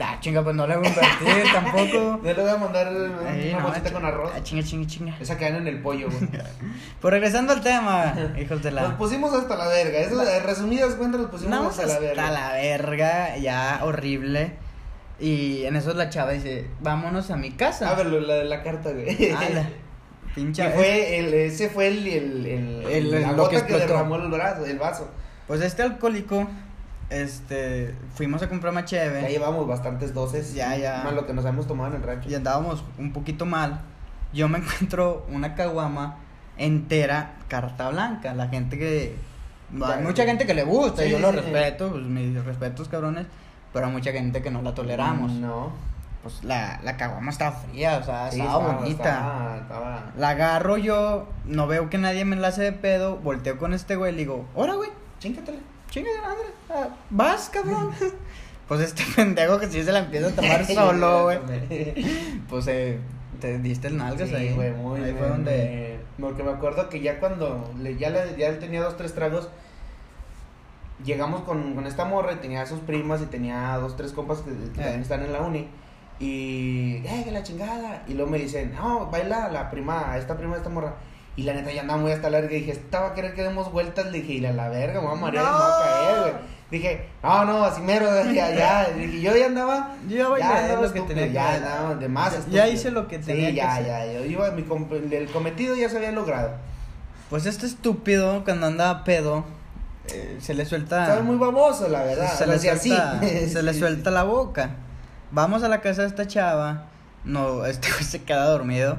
[0.00, 2.20] ah, chinga, pues no le voy a invertir tampoco.
[2.22, 2.88] No le voy a mandar
[3.28, 4.32] Ahí, una no, bolsita con arroz.
[4.34, 5.16] Ah, chinga, chinga, chinga.
[5.20, 6.28] Esa que en el pollo, güey.
[7.00, 8.96] Pues regresando al tema, hijos de Nos la.
[8.98, 9.98] pusimos hasta la verga.
[10.00, 12.30] Eso, en resumidas cuentas, nos pusimos No, hasta hasta la verga.
[12.30, 14.54] la verga, ya horrible.
[15.18, 17.90] Y en eso la chava dice, vámonos a mi casa.
[17.90, 19.30] A ver, lo- la de la carta, güey.
[19.32, 19.68] Ala,
[20.34, 20.62] pinche.
[20.62, 24.16] Que fue el, ese fue el, el, el, El- la lo gota que que, derramó
[24.16, 25.08] el brazo, el vaso.
[25.46, 26.46] Pues este alcohólico,
[27.08, 30.52] este, fuimos a comprar más Ya cheve llevamos bastantes doces.
[30.54, 31.02] Ya, ya.
[31.04, 32.28] Más lo que nos hemos tomado en el rancho.
[32.28, 33.80] y andábamos un poquito mal.
[34.34, 36.18] Yo me encuentro una caguama
[36.58, 38.34] entera, carta blanca.
[38.34, 39.14] La gente que.
[39.84, 41.36] Hay mucha gente que le gusta, Sí, yo lo sí.
[41.38, 43.26] respeto, pues mis respetos, cabrones.
[43.72, 45.32] Pero hay mucha gente que no la toleramos.
[45.32, 45.72] No.
[46.22, 49.04] Pues la, la caguama estaba fría, o sea, estaba, bonita.
[49.10, 53.58] Estaba, estaba- La agarro yo, no veo que nadie me la hace de pedo, volteo
[53.58, 54.90] con este güey y le digo, ¡Hora, güey!
[55.20, 55.58] Chingatela.
[55.90, 57.92] Chinga, ándale, ah, vas, cabrón.
[58.66, 61.38] Pues este pendejo que si se la empieza a tomar solo, güey.
[62.48, 62.98] Pues eh,
[63.40, 64.52] te diste el nalgas Sí, ahí.
[64.54, 65.98] güey, muy Ahí fue donde.
[66.18, 69.14] me- Porque me acuerdo que ya cuando le, ya, le, ya él tenía dos, tres
[69.14, 69.48] tragos,
[71.04, 74.38] llegamos con, con esta morra y tenía a sus primas y tenía dos, tres compas
[74.40, 74.82] que, que Eh.
[74.84, 75.68] también están en la uni.
[76.18, 78.02] Y, ¡eh, que la chingada!
[78.08, 80.94] Y luego me dicen, no, baila la prima, esta prima de esta morra.
[81.36, 83.42] Y la neta ya andaba muy hasta larga y dije, esta va a querer que
[83.42, 84.06] demos vueltas.
[84.06, 85.84] Le dije, y la, la verga, me voy a marear y me voy a No.
[85.84, 86.56] caer, güey.
[86.68, 88.88] Dije, no, no, así mero, ya, ya.
[88.96, 89.94] Dije, yo ya andaba.
[90.08, 92.32] Yo ya bailé andaba lo que tenía ya andaba de más.
[92.32, 92.66] Ya estúpido.
[92.72, 93.86] hice lo que tenía Sí, que ya, hacer.
[93.86, 96.52] ya, yo iba, mi com- el cometido ya se había logrado.
[97.30, 99.44] Pues este estúpido, cuando anda pedo,
[100.08, 101.02] eh, se le suelta.
[101.02, 102.32] Estaba muy baboso, la verdad.
[102.32, 103.48] se, o le suelta, así.
[103.52, 104.70] se le suelta la boca.
[105.32, 106.84] Vamos a la casa de esta chava.
[107.24, 108.96] No, este güey se queda dormido.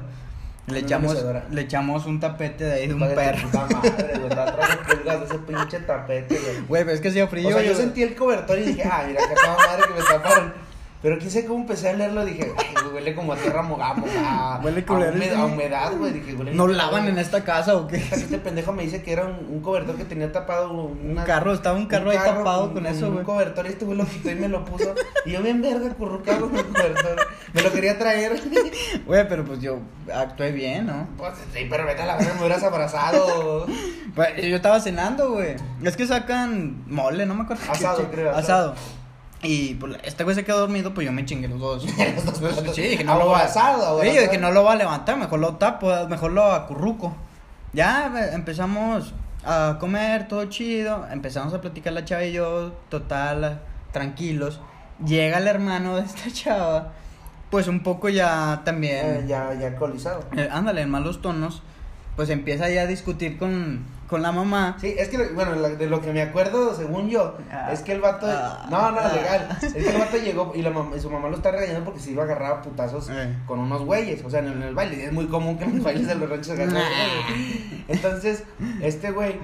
[0.70, 1.16] Le echamos,
[1.50, 3.48] le echamos un tapete de ahí de un de perro.
[3.48, 6.60] puta madre, güey, pulgas de ese pinche tapete, güey.
[6.68, 7.48] Güey, pero es que hacía frío.
[7.48, 9.94] O sea, yo yo- sentí el cobertor y dije, ah, mira, que toda madre que
[10.00, 10.67] me taparon.
[11.00, 12.52] Pero quién sabe cómo empecé a leerlo, dije,
[12.92, 13.94] huele como a tierra mojada,
[14.26, 16.12] a, Huele a, a humedad, güey.
[16.12, 17.96] Dije, huele ¿No lavan en esta casa o qué?
[17.98, 21.52] Este pendejo me dice que era un, un cobertor que tenía tapado Un una- carro,
[21.54, 23.24] estaba un carro ahí tapado con eso, Un güey.
[23.24, 24.92] cobertor y este güey lo quitó y me lo puso.
[25.24, 27.16] Y yo bien verga, currucado con el cobertor.
[27.52, 28.40] Me lo quería traer.
[29.06, 29.78] Güey, pero pues yo
[30.12, 31.06] actué bien, ¿no?
[31.16, 33.66] Pues sí, pero vete a la verga, me hubieras abrazado.
[34.14, 35.54] Pues, yo estaba cenando, güey.
[35.84, 37.62] Es que sacan mole, no me acuerdo.
[37.70, 38.74] Asado, creo, Asado.
[39.42, 41.84] Y pues, este güey se quedó dormido, pues yo me chingué los dos.
[42.14, 44.76] Los dos Pues, sí, dije, no lo va Abrazado, Sí, dije, no lo va a
[44.76, 47.14] levantar, mejor lo tapo, mejor lo acurruco.
[47.72, 51.06] Ya eh, empezamos a comer, todo chido.
[51.10, 53.60] Empezamos a platicar la chava y yo, total,
[53.92, 54.60] tranquilos.
[55.04, 56.92] Llega el hermano de esta chava,
[57.50, 59.28] pues un poco ya Eh, también.
[59.28, 60.24] ya, ya alcoholizado.
[60.36, 61.62] eh, ándale, en malos tonos.
[62.16, 64.76] Pues empieza ya a discutir con, con la mamá.
[64.80, 67.70] Sí, es que, bueno, la- de lo que me acuerdo, según yo, Ah.
[67.72, 68.26] es que el vato.
[68.28, 68.66] Ah.
[68.70, 69.12] no, no, Ah.
[69.14, 69.58] legal.
[69.62, 72.00] Es que el vato llegó y, la mam- y su mamá lo está regañando porque
[72.00, 73.36] se iba a agarrar a putazos Eh.
[73.46, 74.24] con unos güeyes.
[74.24, 75.04] O sea, en el, en el baile.
[75.04, 76.82] Es muy común que en los bailes de los ranchos se agarren.
[77.88, 78.44] Entonces,
[78.80, 79.36] este güey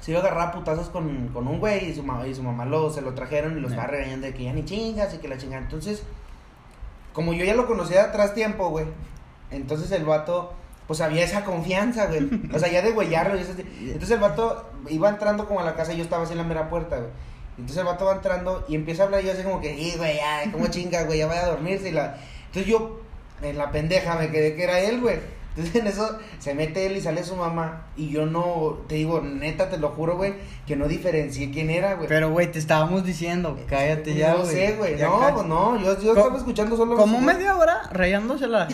[0.00, 2.42] se iba a agarrar a putazos con, con un güey y su, mamá y su
[2.42, 3.70] mamá lo, se lo trajeron y lo Eh.
[3.70, 5.62] estaba regañando de que ya ni chingas y que la chingada.
[5.62, 6.02] Entonces,
[7.12, 8.86] como yo ya lo conocía de atrás tiempo, güey.
[9.50, 10.54] Entonces el vato,
[10.86, 12.28] pues había esa confianza, güey.
[12.52, 13.64] O sea, ya de y eso así.
[13.80, 16.44] Entonces el vato iba entrando como a la casa y yo estaba así en la
[16.44, 17.10] mera puerta, güey.
[17.58, 19.94] Entonces el vato va entrando y empieza a hablar y yo así como que, sí,
[19.96, 21.90] güey, ya, como chinga, güey, ya vaya a dormirse.
[21.90, 22.16] Y la...
[22.46, 23.00] Entonces yo,
[23.42, 25.18] en la pendeja, me quedé que era él, güey.
[25.54, 27.86] Entonces en eso se mete él y sale su mamá.
[27.94, 30.34] Y yo no, te digo, neta, te lo juro, güey,
[30.66, 32.08] que no diferencié quién era, güey.
[32.08, 34.50] Pero, güey, te estábamos diciendo, cállate ya, No güey.
[34.50, 34.96] sé, güey.
[34.96, 35.44] No, cállate.
[35.48, 36.96] no, yo, yo estaba escuchando solo.
[36.96, 38.66] Como media hora rayándosela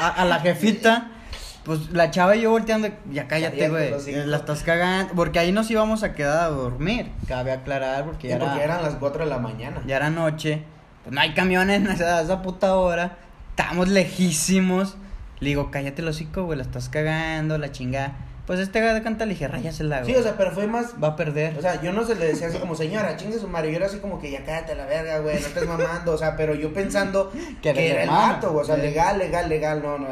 [0.00, 1.10] a, a, a la jefita.
[1.64, 3.90] Pues la chava y yo volteando, ya cállate, güey.
[4.26, 5.14] La estás cagando.
[5.14, 7.10] Porque ahí nos íbamos a quedar a dormir.
[7.28, 9.80] Cabe aclarar, porque Sí, ya, porque era, eran las 4 de la mañana.
[9.86, 10.64] ya era noche.
[11.04, 13.16] Pues no hay camiones a esa, a esa puta hora.
[13.50, 14.96] Estábamos lejísimos.
[15.40, 18.12] Le digo, cállate los hocico, güey, la estás cagando, la chingada.
[18.52, 20.12] Pues este de canta le dije, ráyasela, güey.
[20.12, 20.92] Sí, o sea, pero fue más.
[21.02, 21.56] Va a perder.
[21.56, 23.70] O sea, yo no se le decía así como, señora, chingue su madre.
[23.70, 26.12] Yo era así como que ya cállate la verga, güey, no estés mamando.
[26.12, 28.10] O sea, pero yo pensando Que que, era el
[28.50, 28.60] güey.
[28.60, 29.80] O sea, legal, legal, legal.
[29.82, 30.08] No, no.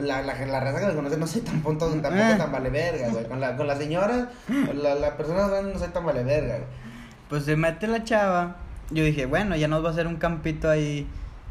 [0.00, 2.34] La, la, la raza que me conoce no soy tan punto, tampoco Eh.
[2.38, 3.24] tan vale verga, güey.
[3.26, 6.68] Con la, con la señora, con la, la persona no soy tan vale verga, güey.
[7.28, 8.54] Pues se mete la chava.
[8.92, 11.08] Yo dije, bueno, ya nos va a hacer un campito ahí.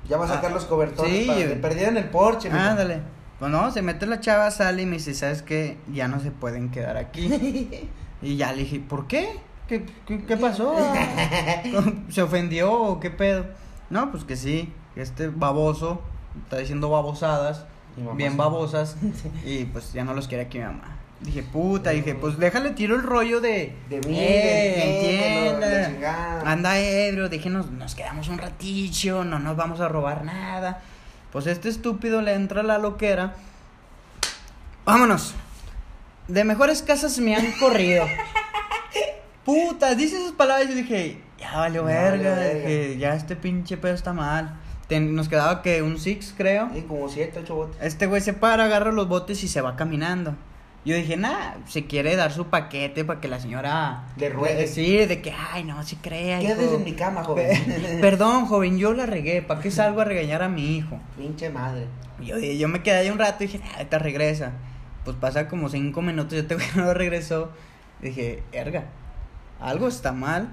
[0.07, 1.11] Ya va a sacar Ah, los cobertores.
[1.11, 2.49] sí, para, perdieron el porche.
[2.49, 3.01] Ándale.
[3.39, 5.77] Pues no, se mete la chava, sale y me dice, ¿sabes qué?
[5.93, 7.89] Ya no se pueden quedar aquí.
[8.21, 9.29] y ya le dije, ¿por qué?
[9.67, 10.75] ¿Qué, qué, qué pasó?
[12.09, 13.45] ¿Se ofendió o qué pedo?
[13.89, 16.01] No, pues que sí, que este baboso
[16.43, 17.65] está diciendo babosadas,
[18.15, 18.97] bien babosas,
[19.45, 20.97] y pues ya no los quiere aquí mi mamá.
[21.21, 23.75] Dije, puta, dije, pues déjale tiro el rollo de...
[23.89, 25.89] De mí, eh, entienda.
[25.89, 26.49] chingada.
[26.49, 30.81] Anda ebrio, déjenos, nos quedamos un ratillo, no nos vamos a robar nada.
[31.31, 33.35] Pues este estúpido le entra la loquera.
[34.85, 35.35] Vámonos.
[36.27, 38.05] De mejores casas me han corrido.
[39.45, 43.93] Puta, dice esas palabras y yo dije, ya valió verga, dije, ya este pinche pedo
[43.93, 44.59] está mal.
[44.87, 46.69] Ten- nos quedaba que un six, creo.
[46.73, 47.77] Sí, como 7, 8 botes.
[47.81, 50.35] Este güey se para, agarra los botes y se va caminando.
[50.85, 54.05] Yo dije, nah, se quiere dar su paquete para que la señora...
[54.15, 54.65] Le ruegue.
[54.65, 56.75] Sí, de que, ay, no, si crea, Quédate hijo".
[56.75, 57.99] en mi cama, joven.
[58.01, 59.41] Perdón, joven, yo la regué.
[59.41, 60.97] ¿Para qué salgo a regañar a mi hijo?
[61.17, 61.85] Pinche madre.
[62.21, 64.53] Yo, yo me quedé ahí un rato y dije, ah, te regresa.
[65.03, 67.51] Pues pasa como cinco minutos, yo te güey no regresó.
[68.01, 68.85] Dije, erga,
[69.59, 70.49] algo está mal.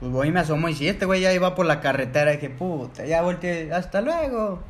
[0.00, 2.30] Pues voy y me asomo y sí, este güey ya iba por la carretera.
[2.30, 4.60] dije, puta, ya volteé, hasta luego.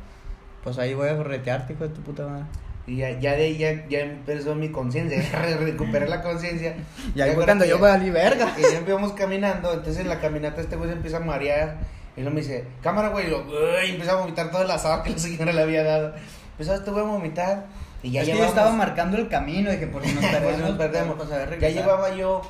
[0.63, 2.45] Pues ahí voy a corretearte, hijo de tu puta madre.
[2.89, 6.75] Y ya, ya de ahí ya, ya empezó mi conciencia, re- recuperé la conciencia.
[7.15, 8.55] Y ahí fue cuando yo valí verga.
[8.55, 11.77] Que ya íbamos caminando, entonces en la caminata este güey se empieza a marear.
[12.17, 13.27] Y luego me dice, cámara, güey.
[13.27, 16.13] Y luego, uy, empezó a vomitar todo el asado que la señora le había dado.
[16.53, 17.65] Empezó este güey a vomitar.
[18.01, 20.31] Y ya es que yo llevamos- estaba marcando el camino, dije, por si nos Pues
[20.37, 21.15] perdemos, nos perdemos.
[21.17, 22.41] pues, a ver, ya llevaba yo.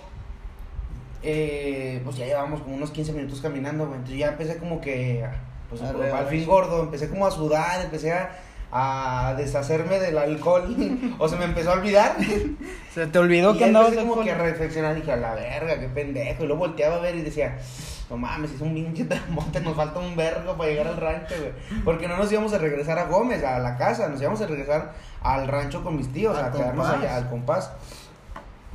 [1.22, 3.98] Eh, pues ya llevábamos como unos 15 minutos caminando, güey.
[3.98, 5.26] Entonces ya empecé como que.
[5.70, 8.32] Pues al fin gordo, empecé como a sudar, empecé a,
[8.72, 10.76] a deshacerme del alcohol.
[11.20, 12.16] o se me empezó a olvidar.
[12.94, 14.50] Se te olvidó y que andabas como que a alcohol.
[14.52, 14.96] reflexionar.
[14.96, 16.44] Dije, a la verga, qué pendejo.
[16.44, 17.58] Y luego volteaba a ver y decía.
[18.10, 21.84] No mames, es un pinche terremoto, nos falta un vergo para llegar al rancho, güey.
[21.86, 24.94] Porque no nos íbamos a regresar a Gómez, a la casa, nos íbamos a regresar
[25.22, 27.04] al rancho con mis tíos, Al a quedarnos compás.
[27.04, 27.72] allá, al compás.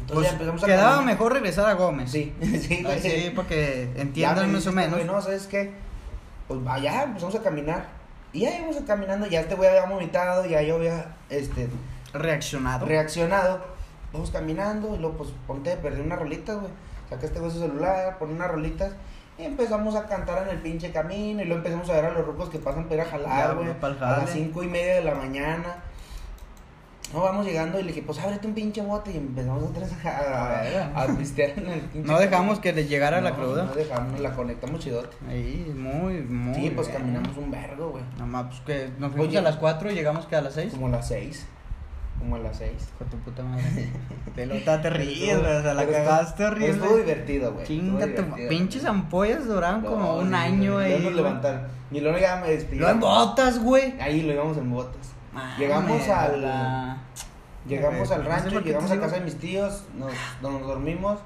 [0.02, 1.14] Entonces Pues ya empezamos a quedaba caminar.
[1.14, 2.12] mejor regresar a Gómez.
[2.12, 3.00] Sí, sí, Ah, güey.
[3.00, 4.94] sí, porque entiendan más o menos.
[4.94, 5.72] güey, no, ¿sabes qué?
[6.46, 7.88] Pues allá empezamos a caminar.
[8.34, 11.68] Y ya íbamos caminando, ya este güey había vomitado, ya yo había este,
[12.12, 12.84] Reaccionado.
[12.84, 13.60] reaccionado.
[14.12, 16.72] Vamos caminando y luego pues ponte, perdí unas rolitas, güey.
[17.08, 18.92] Saca este güey su celular, pone unas rolitas.
[19.38, 21.42] Y empezamos a cantar en el pinche camino.
[21.42, 23.68] Y luego empezamos a ver a los rucos que pasan para ir a jalar, güey.
[24.00, 25.76] A las cinco y media de la mañana.
[27.14, 29.12] No, vamos llegando y le dije, pues ábrete un pinche bote.
[29.12, 29.62] Y empezamos
[30.04, 33.36] a, a, a, a pistear en el pinche no dejamos que les llegara la No,
[33.36, 33.64] cruda.
[33.64, 35.16] No dejamos, la conectamos chidote.
[35.28, 36.54] Ahí, muy, muy.
[36.54, 37.00] sí, pues bien.
[37.00, 38.04] caminamos un vergo, güey.
[38.14, 39.38] Nada más, pues que nos fuimos Oye.
[39.38, 40.72] a las 4 y llegamos que a las 6.
[40.74, 41.46] Como a las seis.
[42.18, 42.88] Como a las seis.
[42.98, 43.90] Con tu puta madre.
[44.34, 46.70] Pelota te ríes, güey, o sea, la cagaste horrible.
[46.70, 47.62] Estuvo divertido, güey.
[47.62, 48.48] estuvo Chinga tu divertido.
[48.48, 50.92] pinches ampollas duraron No, como un sí, año güey.
[50.94, 51.14] nos güey.
[51.14, 51.60] levantaron.
[51.90, 52.78] Y luego ya me despidí.
[52.80, 53.94] Lo en botas, güey.
[54.00, 55.13] Ahí lo íbamos en botas.
[55.58, 56.98] Llegamos al.
[57.66, 61.18] Llegamos al rancho, llegamos a casa de mis tíos, nos, nos dormimos.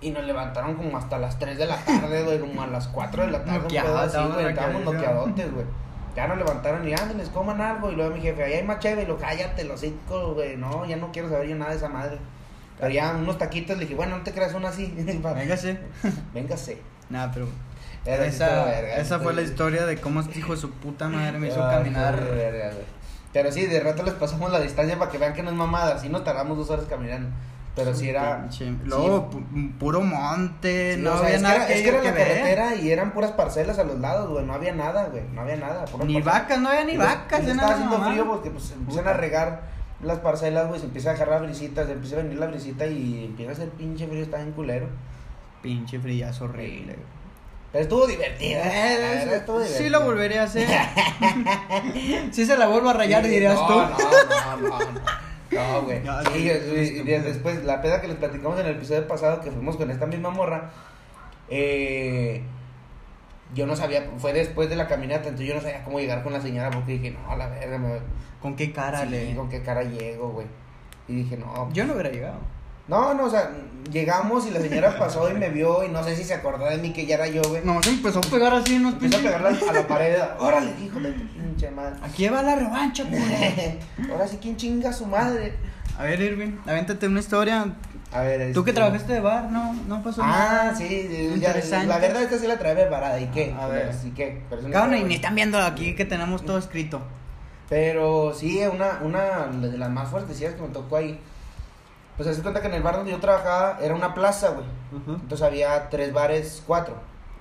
[0.00, 3.24] Y nos levantaron como hasta las 3 de la tarde, güey, como a las 4
[3.24, 3.60] de la tarde.
[3.60, 5.66] un pedo así, güey, estábamos noqueadotes, güey.
[6.14, 7.90] Ya nos levantaron y ándenles, coman algo.
[7.90, 9.02] Y luego mi jefe, ahí hay más chévere.
[9.02, 10.56] Y lo cállate, los hocico, güey.
[10.56, 12.18] No, ya no quiero saber yo nada de esa madre.
[12.78, 14.94] Pero ya unos taquitos, le dije, bueno, no te creas una así.
[14.96, 15.78] Véngase.
[16.32, 16.80] Véngase.
[17.10, 17.48] Nada, pero.
[18.06, 21.38] Era Esa, verga, esa fue la historia de cómo este hijo de su puta madre
[21.38, 22.22] me hizo caminar.
[22.24, 22.70] verga.
[23.32, 25.96] Pero sí, de rato les pasamos la distancia para que vean que no es mamada.
[25.96, 27.28] Así no tardamos dos horas caminando.
[27.74, 28.42] Pero sí era.
[28.48, 31.82] Pinche- Luego, pu- puro monte, sí, no o sea, había es nada que era, es
[31.82, 32.26] que era que la ver.
[32.28, 34.46] carretera y eran puras parcelas a los lados, güey.
[34.46, 35.24] No había nada, güey.
[35.34, 35.80] No había nada.
[36.06, 36.24] Ni parcelas.
[36.24, 38.10] vacas, no había ni vacas, de estaba haciendo mamá.
[38.12, 39.62] frío porque pues se empiezan a regar
[40.02, 40.80] las parcelas, güey.
[40.80, 43.54] Se empieza a dejar la brisita, se empieza a venir la brisita y empieza a
[43.56, 44.22] hacer pinche frío.
[44.22, 44.86] Está en culero.
[45.60, 46.94] Pinche frillazo horrible.
[46.94, 47.15] güey.
[47.76, 48.58] Pero estuvo divertido.
[48.62, 50.00] verdad, estuvo sí divertido.
[50.00, 50.66] lo volvería a hacer.
[52.32, 53.74] sí se la vuelvo a rayar, Sí, dirías no, tú.
[53.74, 55.00] No, no, no, no.
[55.50, 56.02] No, güey.
[56.02, 57.02] Ya, Sí, sí, sí, sí.
[57.02, 60.30] después, la peda que les platicamos en el episodio pasado que fuimos con esta misma
[60.30, 60.70] morra,
[61.50, 62.42] eh,
[63.54, 66.32] yo no sabía, fue después de la caminata, entonces yo no sabía cómo llegar con
[66.32, 67.98] la señora porque dije, no, a la verga, me,
[68.40, 69.36] ¿Con qué cara sí, le.?
[69.36, 70.46] con qué cara llego, güey.
[71.08, 71.70] Y dije, no.
[71.74, 72.38] Yo no hubiera llegado.
[72.88, 73.50] No, no, o sea,
[73.90, 76.78] llegamos y la señora pasó y me vio y no sé si se acordó de
[76.78, 77.62] mí que ya era yo, güey.
[77.64, 81.00] No, se empezó a pegar así unos Empezó a pegarla a la pared, órale, hijo
[81.00, 81.96] de pinche madre.
[82.02, 84.10] Aquí va la revancha, güey.
[84.10, 85.54] Ahora sí, ¿quién chinga a su madre?
[85.98, 87.66] A ver, Irving, avéntate una historia.
[88.12, 89.72] A ver, Tú que este- trabajaste de bar, ¿no?
[89.88, 90.26] No pasó Ah,
[90.68, 90.76] nada.
[90.76, 93.52] sí, sí, ya, la verdad esta sí la trae preparada, ¿y qué?
[93.58, 93.90] A ver.
[94.04, 94.42] ¿y qué?
[94.72, 97.02] Cabrón, y ni están viendo aquí que tenemos todo escrito.
[97.68, 101.18] Pero sí, una, una de las más fuertecillas que me tocó ahí.
[102.16, 104.66] Pues se cuenta que en el bar donde yo trabajaba era una plaza, güey.
[105.06, 106.94] Entonces había tres bares, cuatro,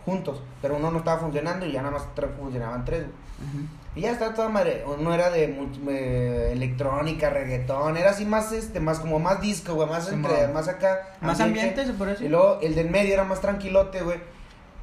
[0.05, 0.41] juntos.
[0.61, 2.07] Pero uno no estaba funcionando y ya nada más
[2.37, 3.65] funcionaban tres, güey.
[3.95, 4.83] Y ya está toda madre.
[4.85, 5.45] Uno era de
[5.87, 7.95] eh, electrónica, reggaetón.
[7.95, 9.87] Era así más, este, más como más disco, güey.
[9.87, 11.13] Más, Sí, entre, más acá.
[11.21, 12.31] Más ambiente, se puede Y decir.
[12.31, 14.19] luego el del medio era más tranquilote, güey.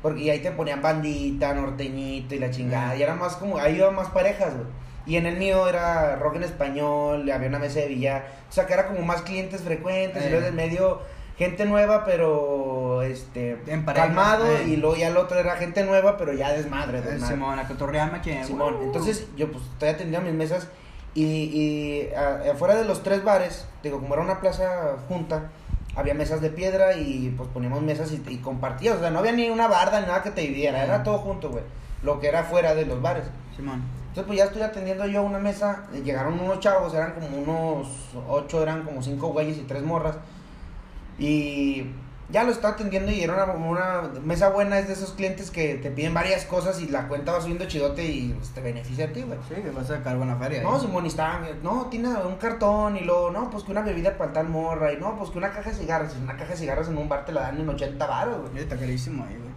[0.01, 2.97] Porque y ahí te ponían bandita, norteñito y la chingada.
[2.97, 4.67] Y era más como, ahí iban más parejas, güey.
[5.07, 8.25] Y en el mío era rock en español, había una mesa de billar.
[8.49, 10.23] O sea que era como más clientes frecuentes.
[10.23, 10.27] Eh.
[10.27, 11.01] Y luego del medio,
[11.37, 13.59] gente nueva, pero este
[13.95, 14.47] calmado.
[14.47, 14.65] eh.
[14.69, 17.35] Y luego ya el otro era gente nueva, pero ya desmadre, Eh, desmadre.
[17.35, 18.45] Simón, a cotorrearme que.
[18.45, 20.69] Simón, entonces yo pues estoy atendiendo mis mesas
[21.15, 25.51] y, y a- afuera de los tres bares, digo, como era una plaza junta,
[25.97, 29.33] había mesas de piedra y pues poníamos mesas y, y compartíamos, o sea, no había
[29.33, 31.65] ni una barda ni nada que te dividiera, era todo junto, güey,
[32.03, 33.25] lo que era fuera de los bares.
[33.57, 33.83] Simón.
[34.13, 37.89] Entonces pues ya estoy atendiendo yo una mesa, y llegaron unos chavos, eran como unos
[38.29, 40.17] ocho, eran como cinco güeyes y tres morras.
[41.19, 41.87] Y
[42.29, 45.77] ya lo estaba atendiendo y era una, una mesa buena, es de esos clientes que
[45.77, 49.13] te piden varias cosas y la cuenta va subiendo chidote y pues, te beneficia a
[49.15, 49.39] ti, güey.
[49.49, 50.63] Sí, que vas a sacar buena feria.
[50.63, 50.81] No, ¿eh?
[50.81, 54.35] Simón, y estaban, no, tiene un cartón y luego, no, pues que una bebida para
[54.35, 56.15] tal morra y no, pues que una caja de cigarros.
[56.23, 58.63] Una caja de cigarros en un bar te la dan en 80 baros, güey.
[58.63, 59.53] Está carísimo ahí, güey.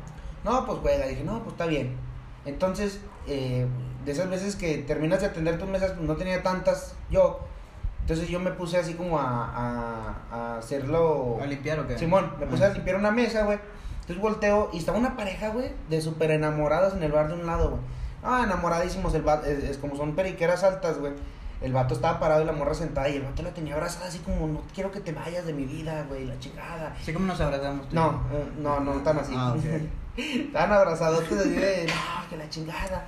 [0.45, 1.07] No, pues juega.
[1.07, 1.97] Dije, no, pues está bien.
[2.45, 3.65] Entonces, eh,
[4.05, 7.39] de esas veces que terminas de atender tus mesas, pues no tenía tantas yo.
[8.01, 11.39] Entonces yo me puse así como a, a, a hacerlo.
[11.41, 11.97] ¿A limpiar o qué?
[11.97, 12.67] Simón, me puse Ah.
[12.67, 13.57] a limpiar una mesa, güey.
[14.01, 17.47] Entonces volteo y estaba una pareja, güey, de súper enamoradas en el bar de un
[17.47, 17.81] lado, güey.
[18.23, 21.13] Ah, enamoradísimos, el vato, es, es como son periqueras altas, güey.
[21.61, 24.19] El vato estaba parado y la morra sentada y el vato la tenía abrazada así
[24.19, 26.93] como, no quiero que te vayas de mi vida, güey, la chingada.
[26.99, 27.89] Así como nos abrazamos.
[27.89, 29.33] tú No, eh, no, no tan así.
[29.35, 29.65] Ah, ok.
[30.17, 33.05] Estaban abrazados de, de, no, que la chingada.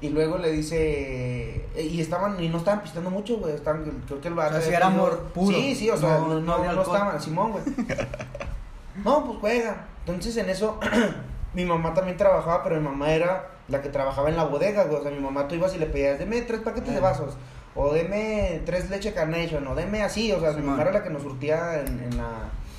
[0.00, 4.20] Y luego le dice, eh, y estaban, y no estaban pisteando mucho, güey, estaban, creo
[4.20, 4.48] que el bar.
[4.48, 5.56] O sea, sí era amor puro.
[5.56, 7.64] Sí, sí, o sea, No- no, estaban, Simón, güey.
[9.04, 9.86] no, pues juega.
[10.00, 10.78] Entonces en eso,
[11.54, 15.00] mi mamá también trabajaba, pero mi mamá era la que trabajaba en la bodega, güey.
[15.00, 17.34] O sea, mi mamá tú ibas y le pedías, deme tres paquetes de vasos.
[17.74, 21.10] O deme tres leche carnation, o deme así, o sea, mi mamá era la que
[21.10, 22.30] nos surtía en, en la,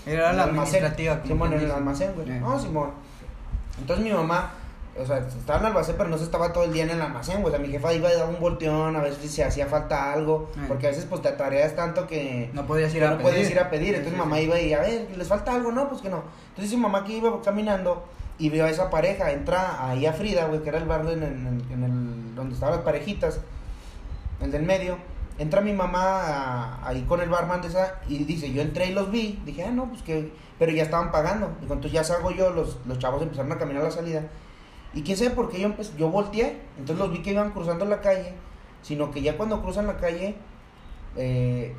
[0.05, 1.19] Era en la administrativa.
[1.25, 2.29] Simón, en el almacén, güey.
[2.31, 2.39] Eh.
[2.39, 2.91] No, Simón.
[3.79, 4.51] Entonces mi mamá,
[4.99, 7.01] o sea, estaba en el almacén, pero no se estaba todo el día en el
[7.01, 7.53] almacén, güey.
[7.53, 10.11] O sea, mi jefa iba a dar un volteón, a veces si se hacía falta
[10.13, 13.29] algo, porque a veces pues te atareas tanto que No podías ir a no pedir.
[13.31, 13.89] puedes ir a pedir.
[13.89, 15.71] Sí, Entonces sí, mamá iba y, a ver, ¿les falta algo?
[15.71, 16.23] No, pues que no.
[16.49, 18.03] Entonces mi mamá que iba caminando
[18.39, 21.23] y vio a esa pareja, entra ahí a Frida, güey, que era el bar en
[21.23, 23.39] el, en el- donde estaban las parejitas,
[24.41, 24.97] el del medio.
[25.39, 26.01] Entra mi mamá
[26.81, 29.39] a- ahí con el barman de esa y dice, yo entré y los vi.
[29.45, 30.31] Dije, ah, no, pues que...
[30.57, 31.51] Pero ya estaban pagando.
[31.61, 34.23] Digo, entonces ya salgo yo, los, los chavos empezaron a caminar a la salida.
[34.97, 36.57] Y quién sabe por qué yo, empecé, yo volteé.
[36.79, 38.33] Entonces los vi que iban cruzando la calle.
[38.81, 40.35] Sino que ya cuando cruzan la calle,
[41.15, 41.75] eh,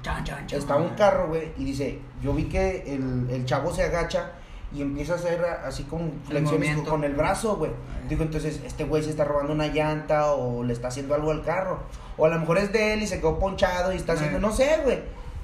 [0.51, 4.33] está un carro, güey, y dice, yo vi que el, el chavo se agacha
[4.75, 7.71] y empieza a hacer así como flexiones con el brazo, güey.
[8.09, 11.43] Digo, entonces, este güey se está robando una llanta o le está haciendo algo al
[11.43, 11.81] carro.
[12.17, 14.41] O a lo mejor es de él y se quedó ponchado y está haciendo, Eh.
[14.41, 14.99] no sé, güey.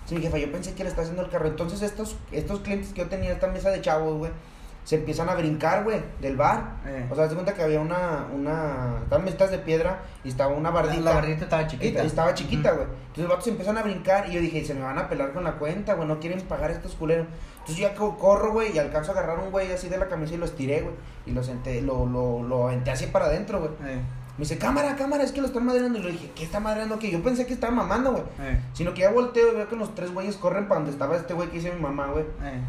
[0.06, 1.48] Sí, mi jefa, yo pensé que le está haciendo el carro.
[1.48, 4.32] Entonces, estos, estos clientes que yo tenía, esta mesa de chavos, güey,
[4.84, 6.76] se empiezan a brincar, güey, del bar.
[6.86, 7.06] Eh.
[7.10, 10.70] O sea, se cuenta que había una, una, estaban mesitas de piedra y estaba una
[10.70, 11.00] bardita.
[11.02, 12.02] La bardita estaba chiquita.
[12.02, 12.84] Y estaba chiquita, güey.
[12.84, 15.42] Entonces los vatos empiezan a brincar y yo dije, se me van a pelar con
[15.44, 17.26] la cuenta, güey, no quieren pagar estos culeros.
[17.60, 20.06] Entonces yo ya co- corro, güey, y alcanzo a agarrar un güey así de la
[20.08, 20.94] camisa y lo estiré, güey.
[21.26, 23.70] Y lo senté, lo, lo, lo aventé así para adentro, güey.
[23.90, 24.02] Eh,
[24.36, 25.98] Me dice, cámara, cámara, es que lo están madreando.
[25.98, 26.98] Y le dije, ¿qué está madreando?
[26.98, 28.24] Que yo pensé que estaba mamando, güey.
[28.40, 31.16] eh, Sino que ya volteo y veo que los tres güeyes corren para donde estaba
[31.16, 32.24] este güey que dice mi mamá, güey.
[32.42, 32.60] eh.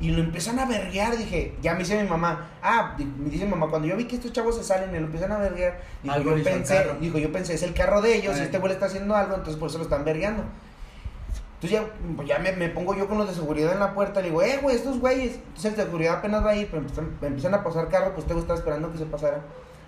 [0.00, 3.50] Y lo empiezan a verguear, dije, ya me dice mi mamá, ah, me dice mi
[3.50, 6.14] mamá, cuando yo vi que estos chavos se salen y lo empiezan a verguear, dijo,
[6.14, 8.86] Algo yo pensé, dijo, yo pensé, es el carro de ellos, y este güey está
[8.86, 10.42] haciendo algo, entonces por eso lo están vergueando.
[11.56, 11.86] Entonces ya,
[12.16, 14.42] pues ya me, me pongo yo con los de seguridad en la puerta, le digo,
[14.42, 15.34] eh, güey, estos güeyes.
[15.34, 18.12] Entonces el de seguridad apenas va a ir, pero empiezan, me empiezan a pasar carro,
[18.12, 19.42] pues este güey estaba esperando que se pasara.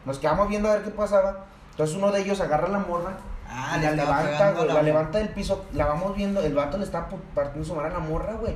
[0.05, 1.46] Nos quedamos viendo a ver qué pasaba.
[1.70, 3.12] Entonces uno de ellos agarra la morra,
[3.48, 6.85] Ah, y la levanta, la- la levanta del piso, la vamos viendo, el vato le
[6.85, 8.55] está partiendo su madre a la morra, güey.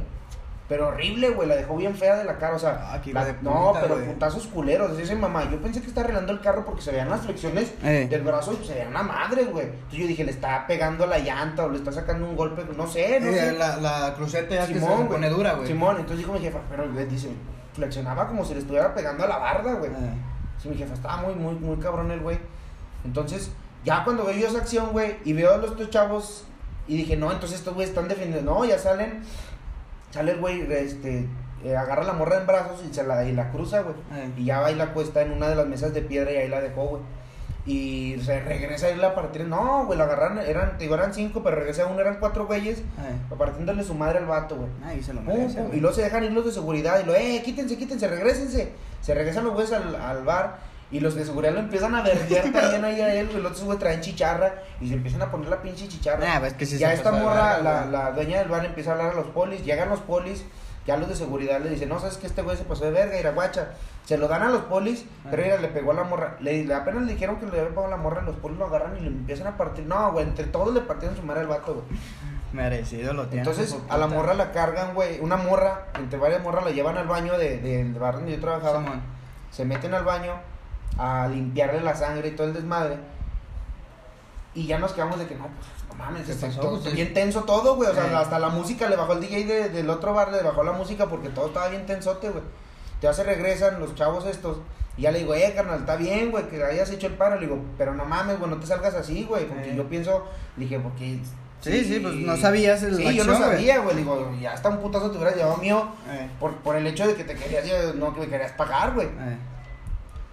[0.69, 3.73] Pero horrible, güey, la dejó bien fea de la cara, o sea, Ah, la- no,
[3.81, 4.07] pero güey.
[4.09, 7.21] putazos culeros, dice mamá, yo pensé que estaba arreglando el carro porque se veían las
[7.21, 8.09] flexiones Eh.
[8.11, 9.67] del brazo y pues, se veía una madre, güey.
[9.67, 12.65] Entonces yo dije, le está pegando a la llanta o le está sacando un golpe,
[12.77, 13.53] no sé, no Eh, sé.
[13.53, 15.69] la, la cruceta ya que se Simón, pone dura, güey.
[15.69, 17.29] Simón, entonces dijo mi jefa, pero güey, dice,
[17.73, 19.91] flexionaba como si le estuviera pegando a la barda, güey.
[19.93, 20.15] Eh,
[20.61, 22.39] Sí, mi jefa estaba muy, muy, muy cabrón el güey.
[23.05, 23.51] Entonces,
[23.85, 26.45] ya cuando veo yo esa acción, güey, y veo a los dos chavos,
[26.89, 28.55] y dije, no, entonces estos güeyes están defendiendo.
[28.55, 29.23] No, ya salen,
[30.17, 31.27] sale el güey, este,
[31.65, 33.95] eh, agarra la morra en brazos y se la, y la cruza, güey.
[34.15, 34.31] eh.
[34.37, 36.49] Y ya va y la cuesta en una de las mesas de piedra y ahí
[36.49, 37.03] la dejó, güey.
[37.69, 39.45] Y se regresa a irla a partir.
[39.45, 43.35] No, güey, la agarraron, eran, digo, eran cinco, pero regresa uno, eran cuatro güeyes, Eh.
[43.37, 44.69] partiéndole su madre al vato, güey.
[44.85, 45.79] Ay, se lo merece, güey.
[45.79, 48.73] y luego se dejan ir los de seguridad y lo, eh, quítense, quítense, regresense.
[49.01, 50.59] Se regresan los güeyes al, al bar
[50.91, 53.43] y los de seguridad lo empiezan a verdear también ahí a él, güey.
[53.43, 56.37] Los otros traen chicharra y se empiezan a poner la pinche chicharra.
[56.37, 59.13] Ah, pues que sí ya esta morra, la, la dueña del bar empieza a hablar
[59.13, 60.45] a los polis, llegan los polis,
[60.87, 63.19] ya los de seguridad le dicen, no, sabes que este güey se pasó de verga,
[63.19, 63.71] iraguacha.
[64.05, 65.47] Se lo dan a los polis, pero Ah.
[65.47, 66.37] mira, le pegó a la morra.
[66.39, 68.97] Le, apenas le dijeron que le había pegado a la morra, los polis lo agarran
[68.97, 69.85] y le empiezan a partir.
[69.87, 71.85] No, güey, entre todos le partieron su madre al vato, güey.
[72.53, 73.41] Merecido lo tiene.
[73.43, 75.19] Entonces a la morra la cargan, güey.
[75.19, 78.79] Una morra, entre varias morras, la llevan al baño de- del bar donde yo trabajaba.
[78.81, 79.03] Simón.
[79.51, 80.35] Se meten al baño
[80.99, 82.97] a limpiarle la sangre y todo el desmadre.
[84.55, 87.43] Y ya nos quedamos de que no, pues no mames, ¿Qué está, todo- bien tenso
[87.45, 87.91] todo, güey.
[87.91, 88.15] O sea, Eh.
[88.15, 91.07] hasta la música le bajó el DJ de- del otro bar, le bajó la música
[91.07, 92.43] porque todo estaba bien tensote, güey.
[93.03, 94.59] Ya se regresan los chavos estos.
[94.97, 97.35] Y ya le digo, eh, carnal, está bien, güey, que hayas hecho el paro.
[97.39, 99.45] Le digo, pero no mames, güey, no te salgas así, güey.
[99.47, 99.77] Porque Eh.
[99.77, 100.25] yo pienso,
[100.57, 101.19] le dije, porque.
[101.61, 103.97] Sí, sí, pues no sabías el- Sí, yo no sabía, güey.
[103.97, 107.15] Digo, ya hasta un putazo te hubieras llevado mío Eh, por, por el hecho de
[107.15, 109.09] que te querías, no que me querías pagar, güey.
[109.09, 109.37] eh.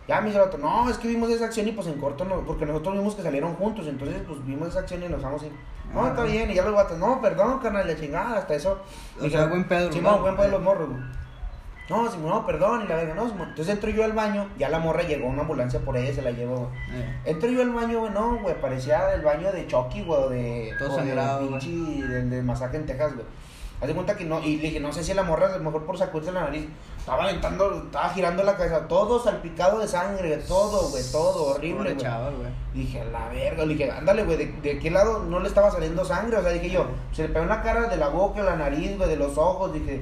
[0.07, 2.25] Ya me dijo el otro, no, es que vimos esa acción y pues en corto
[2.25, 5.43] no, porque nosotros vimos que salieron juntos, entonces pues vimos esa acción y nos vamos
[5.43, 5.51] ir.
[5.93, 6.09] No, Ah.
[6.09, 8.81] está bien, y ya los vatos, no, perdón, carnal, la chingada, hasta eso.
[9.21, 10.19] O sea, buen pedo, Sí, ¿verdad?
[10.19, 11.01] buen pedo los morros, güey.
[11.89, 13.49] No, Simón, no, perdón, y la verga, no, Simón.
[13.49, 16.31] Entonces entro yo al baño, ya la morra llegó, una ambulancia por ella, se la
[16.31, 17.01] llevó, güey.
[17.01, 17.19] Eh.
[17.25, 20.73] Entro yo al baño, güey, no, güey, parecía el baño de Chucky, güey, o de...
[20.79, 21.59] Todo o de sangrado, güey.
[21.59, 23.25] pinche, del de Masacre en Texas, güey.
[23.83, 25.63] Haz de cuenta que no, y le dije, no sé si la morra, a lo
[25.65, 30.37] mejor por sacudirse la nariz, estaba aventando, estaba girando la cabeza, todo salpicado de sangre,
[30.37, 31.97] todo, güey, todo horrible, güey.
[31.97, 32.49] chaval, güey.
[32.73, 35.69] Dije, a la verga, le dije, ándale, güey, ¿de, ¿de qué lado no le estaba
[35.69, 36.37] saliendo sangre?
[36.37, 38.97] O sea, dije yo, se le pegó en la cara de la boca, la nariz,
[38.97, 40.01] güey, de los ojos, dije,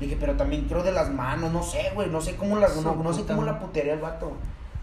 [0.00, 2.94] dije, pero también creo de las manos, no sé, güey, no sé cómo la, no,
[2.94, 4.40] no sé cómo la putería el vato, güey.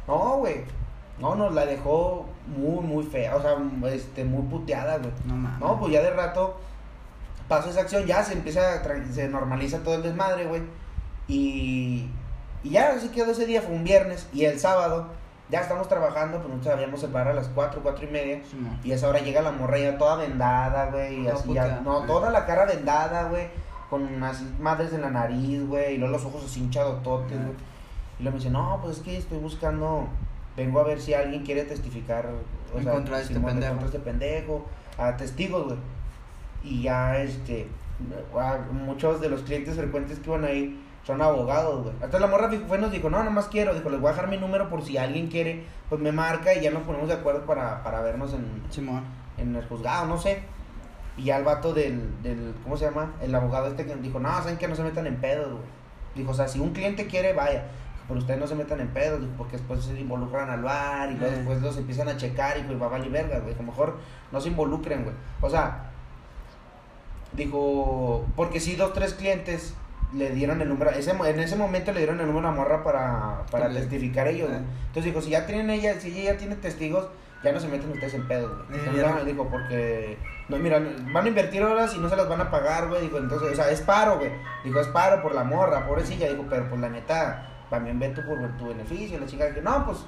[0.08, 0.62] No, güey,
[1.20, 3.56] no, nos la dejó muy, muy fea, o sea,
[3.92, 5.10] este, muy puteada, güey.
[5.26, 5.60] No mames.
[5.60, 6.58] No, pues ya de rato
[7.50, 10.62] pasó esa acción, ya se empieza, a se normaliza todo el desmadre, güey.
[11.28, 12.10] Y,
[12.64, 14.28] y ya así quedó ese día, fue un viernes.
[14.34, 15.08] Y el sábado,
[15.50, 18.42] ya estamos trabajando, pues nosotros habíamos el bar a las 4, 4 y media.
[18.84, 21.22] Y a esa hora llega la morra ya toda vendada, güey.
[21.22, 23.48] Y Toda así ya, no, toda la cara vendada, güey.
[23.90, 25.96] Con unas madres en la nariz, güey.
[25.96, 27.42] Y luego los ojos así hinchadototes, Ah.
[27.44, 27.56] güey.
[28.20, 30.08] Y luego me dice, no, pues es que estoy buscando,
[30.58, 32.28] vengo a ver si alguien quiere testificar.
[32.74, 33.72] O En sea, contra este en pendejo.
[33.72, 34.66] contra de este pendejo,
[34.98, 35.78] a testigos, güey.
[36.64, 37.68] Y ya, este,
[38.72, 41.96] muchos de los clientes frecuentes que iban ahí son abogados, güey.
[42.02, 44.30] Hasta la morra fue y nos dijo, no, nomás quiero, dijo, les voy a dejar
[44.30, 47.46] mi número por si alguien quiere, pues me marca y ya nos ponemos de acuerdo
[47.46, 49.04] para, para vernos en, Simón.
[49.38, 50.44] en el juzgado, no sé.
[51.18, 53.14] Y ya el vato del, del, ¿cómo se llama?
[53.22, 55.64] El abogado este que dijo, no, saben que no se metan en pedos, güey.
[56.16, 57.66] Dijo, o sea, si un cliente quiere, vaya.
[58.08, 61.16] Pero ustedes no se metan en pedos, dijo, porque después se involucran al bar y
[61.16, 63.54] luego después los empiezan a checar y pues va a valer verga, güey.
[63.54, 63.98] A lo mejor
[64.32, 65.16] no se involucren, güey.
[65.42, 65.89] O sea,
[67.34, 69.76] dijo, porque si dos, tres clientes
[70.14, 72.84] le dieron el número, ese, en ese momento le dieron el número a la morra
[72.84, 74.62] para, para testificar ellos, güey.
[74.62, 74.66] Eh.
[74.88, 77.08] Entonces dijo, si ya tienen ella, si ella ya tiene testigos,
[77.44, 78.98] ya no se meten ustedes en pedos, güey.
[78.98, 80.18] No, dijo, porque,
[80.50, 80.82] no, mira,
[81.14, 83.02] van a invertir horas y no se las van a pagar, güey.
[83.02, 84.32] Dijo, entonces, o sea, es paro, güey.
[84.64, 86.30] Dijo, es paro por la morra, pobrecilla.
[86.30, 89.20] Dijo, pero pues la neta, también ve tú por tu beneficio.
[89.20, 90.00] La chica dije, no, pues,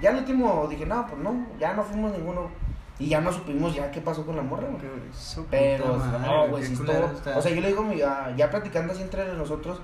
[0.00, 2.50] ya al último dije, no, pues no, ya no fuimos ninguno.
[2.98, 4.80] Y ya no supimos ya qué pasó con la morra, güey.
[5.50, 7.36] Pero, no, güey, estuvo- está.
[7.38, 9.80] O sea, yo le digo, mi- a- ya platicando así entre nosotros,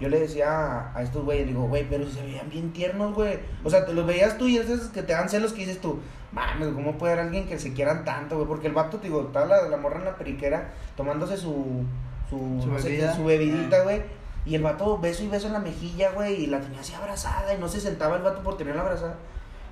[0.00, 3.38] yo le decía a, estos güeyes, digo, güey, pero si se veían bien tiernos, güey.
[3.64, 6.00] O sea, te los veías tú y esos que te dan celos que dices tú,
[6.32, 8.46] mames, ¿cómo puede haber alguien que se quieran tanto, güey?
[8.48, 11.84] Porque el vato, te digo, estaba la, la morra en la periquera tomándose su,
[12.30, 13.14] su, Su no sé bebida.
[13.14, 14.02] su bebidita, güey.
[14.44, 17.54] Y el vato beso y beso en la mejilla, güey, y la tenía así abrazada
[17.54, 19.14] y no se sentaba el vato por tenerla abrazada.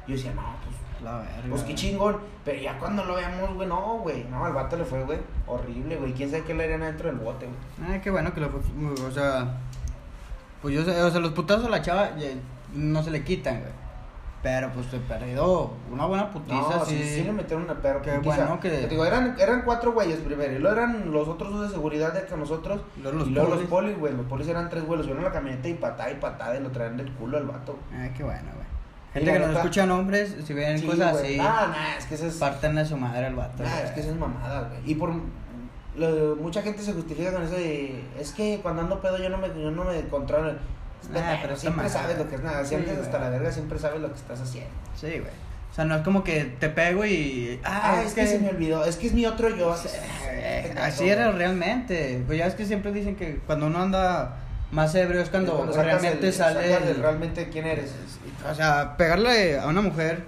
[0.07, 1.43] Yo decía, no, pues La verga.
[1.51, 2.19] pues qué chingón.
[2.45, 4.25] Pero ya cuando lo veamos, güey, no, güey.
[4.25, 5.19] No, al vato le fue, güey.
[5.47, 6.13] Horrible, güey.
[6.13, 7.91] ¿Quién sabe qué le harían adentro del bote, güey?
[7.91, 8.61] Ah, qué bueno que lo fue.
[9.07, 9.59] O sea.
[10.63, 12.29] Pues yo sé, o sea, los putazos a la chava ya
[12.75, 13.73] no se le quitan, güey.
[14.43, 16.97] Pero pues se perdió una buena putiza, No, sí.
[16.97, 18.37] sí, sí le metieron una perra Qué putiza.
[18.37, 20.51] bueno que- Te Digo, eran, eran cuatro güeyes primero.
[20.55, 22.81] Y luego eran los otros dos de seguridad de con nosotros.
[23.03, 23.61] Luego los y luego polis.
[23.63, 24.15] los polis, güey.
[24.17, 24.97] Los polis eran tres güey.
[24.97, 26.57] Los vieron la camioneta y patada y patada.
[26.57, 27.79] Y lo traían del culo al vato.
[27.93, 28.49] Ah, qué bueno,
[29.13, 31.39] Gente que no neta- escucha nombres, si ven Sí, cosas güey.
[31.39, 32.35] así, Ah, nah, es que es.
[32.37, 33.63] parten a su madre al vato.
[33.67, 34.81] Ah, es que eso es mamada, güey.
[34.91, 35.11] Y por
[35.97, 39.39] lo- mucha gente se justifica con eso de es que cuando ando pedo yo no
[39.39, 40.53] me yo no me controlo.
[41.15, 43.05] Ah, pero siempre sabes lo que es nada, Sí, siempre güey.
[43.05, 44.71] hasta la verga siempre sabes lo que estás haciendo.
[44.95, 45.33] Sí, güey.
[45.71, 47.59] O sea, no es como que te pego y.
[47.65, 49.75] Ah, es que se me olvidó, es que es mi otro yo.
[50.29, 52.23] Eh, Así era realmente.
[52.27, 54.37] Pues ya es que siempre dicen que cuando uno anda
[54.73, 56.75] más ebrio es cuando, Cuando realmente el- sale.
[56.75, 57.95] el realmente quién eres.
[58.51, 60.25] O sea, pegarle a una mujer,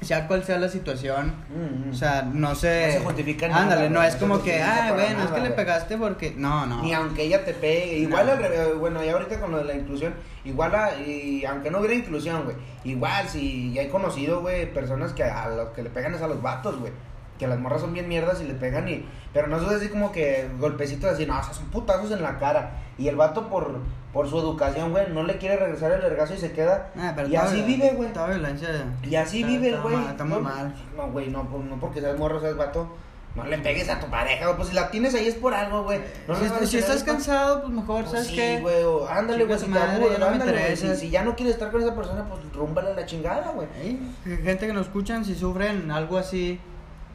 [0.00, 1.90] sea cual sea la situación, Mm, mm.
[1.92, 2.86] o sea, no se.
[2.88, 5.50] No se justifica nada, Ándale, no es como que, ah, bueno, es nada, que le
[5.50, 6.34] pegaste porque.
[6.36, 6.82] No, no.
[6.82, 8.32] Ni aunque ella te pegue, igual No.
[8.32, 10.14] al revés, bueno, y ahorita con lo de la inclusión,
[10.44, 15.12] igual a, y aunque no hubiera inclusión, güey, igual si ya he conocido, güey, personas
[15.14, 16.92] que a los que le pegan es a los vatos, güey,
[17.38, 20.12] que las morras son bien mierdas y le pegan y, pero no es así como
[20.12, 23.80] que golpecitos así, no, o sea, son putazos en la cara, y el vato por,
[24.12, 27.26] por su educación, güey, no le quiere regresar el vergazo y se queda, Ah, pero
[27.28, 28.12] y así vive, güey.
[28.12, 28.68] Toda violencia.
[29.02, 29.96] Y así está- vive güey.
[30.06, 30.72] Está muy mal.
[30.96, 32.88] No, güey, no, pues, no porque seas morro, seas vato.
[33.34, 34.56] No le pegues a tu pareja, güey.
[34.58, 35.98] Pues si la tienes ahí es por algo, güey.
[36.28, 38.60] No si estás cansado, pues mejor, Pues ¿sabes sí, qué?
[38.60, 38.84] güey.
[38.84, 39.58] o Ándale, güey.
[39.58, 40.76] Si te madre, no ándale, güey.
[40.76, 43.66] Si, si ya no quieres estar con esa persona, pues rúmbale la chingada, güey.
[43.82, 46.60] Ey, Gente que nos escuchan, si sufren algo así,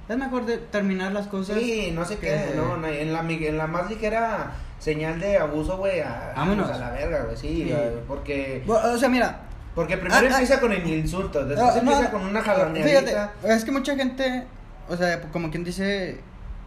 [0.10, 1.58] es mejor de terminar las cosas.
[1.60, 5.38] Sí, no sé que- qué, no, no, en la, en la más ligera señal de
[5.38, 7.72] abuso, güey, a, a la verga, güey, sí, Sí.
[7.72, 9.42] güey, porque, O sea, mira,
[9.76, 10.32] porque primero Ah, ah.
[10.32, 13.34] empieza con el insulto, después No, empieza no, con una Fíjate, jaloneadita.
[13.44, 14.44] es que mucha gente,
[14.90, 16.20] o sea, como quien dice,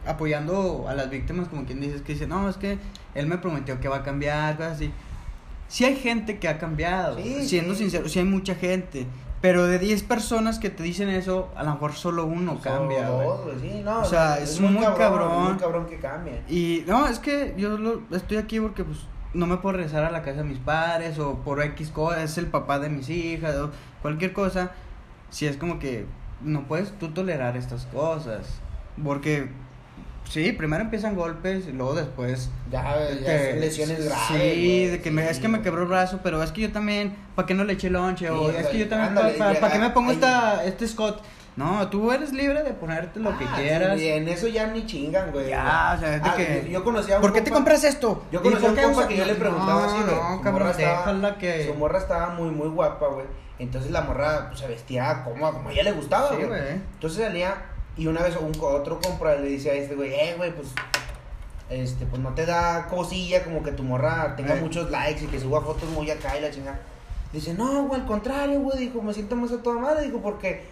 [0.07, 2.78] apoyando a las víctimas, como quien dice, es que dice, no, es que
[3.14, 4.93] él me prometió que va a cambiar, cosas así.
[5.68, 7.82] Sí hay gente que ha cambiado, Sí, siendo sí.
[7.84, 9.07] sincero, sí hay mucha gente.
[9.43, 13.16] Pero de 10 personas que te dicen eso, a lo mejor solo uno cambia, Son
[13.16, 13.26] güey.
[13.26, 15.45] dos, güey, sí, no, O sea, es muy cabrón.
[15.45, 16.43] Muy cabrón que cambie.
[16.49, 18.99] Y no, es que yo lo, estoy aquí porque pues
[19.34, 22.38] no me puedo regresar a la casa de mis padres o por X cosa, es
[22.38, 23.70] el papá de mis hijas o
[24.01, 24.70] cualquier cosa.
[25.30, 26.07] Si es como que
[26.40, 28.61] no puedes tú tolerar estas cosas.
[29.03, 29.51] Porque
[30.33, 32.49] Sí, primero empiezan golpes y luego después.
[32.70, 32.83] Ya,
[33.20, 34.24] ya te- lesiones graves.
[34.28, 37.14] Sí, de que me, es que me quebró el brazo, pero es que yo también,
[37.35, 38.30] ¿para qué no le eché lonche?
[38.30, 41.22] o Sí, es que yo también, ¿para ya, qué me pongo ahí- esta, este Scott?
[41.55, 43.99] No, tú eres libre de ponerte lo que Ah, quieras.
[44.01, 45.51] sí, en eso ya ni chingan, güey.
[45.51, 47.85] Ya, o sea, es de Ah, que- Yo, conocía a un ¿Por qué te compras
[47.85, 48.24] esto?
[48.33, 50.16] Yo ¿Y conocí a un compa que yo le preguntaba así, güey.
[50.16, 51.66] No, Su cabrón, morra estaba- que...
[51.66, 53.26] Su morra estaba muy, muy guapa, güey.
[53.59, 56.49] Entonces la morra pues, se vestía como, como a ella le gustaba, güey.
[56.95, 57.55] Entonces salía
[57.97, 60.68] y una vez un, otro compra le dice a este güey, eh, güey, pues,
[61.70, 64.61] este, pues no te da cosilla como que tu morra tenga Eh.
[64.61, 66.80] muchos likes y que suba fotos muy acá y la chingada.
[67.32, 70.64] Dice, no, güey, al contrario, güey, dijo, me siento más a toda madre, dijo, porque,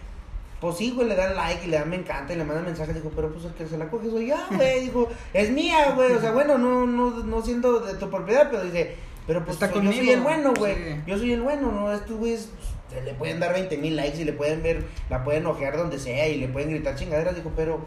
[0.59, 2.93] pues sí, güey, le dan like y le dan me encanta y le mandan mensajes,
[2.93, 6.11] dijo, pero pues el que se la coge soy yo, güey, dijo, es mía, güey,
[6.13, 8.95] o sea, bueno, no, no, no siendo de tu propiedad, pero dice,
[9.25, 11.01] pero pues Está soy- yo soy el bueno, güey, sí.
[11.07, 11.91] yo soy el bueno, ¿no?
[11.91, 12.49] Estos güeyes
[13.03, 16.27] le pueden dar 20 mil likes y le pueden ver, la pueden ojear donde sea
[16.27, 17.85] y le pueden gritar chingaderas, dijo, pero,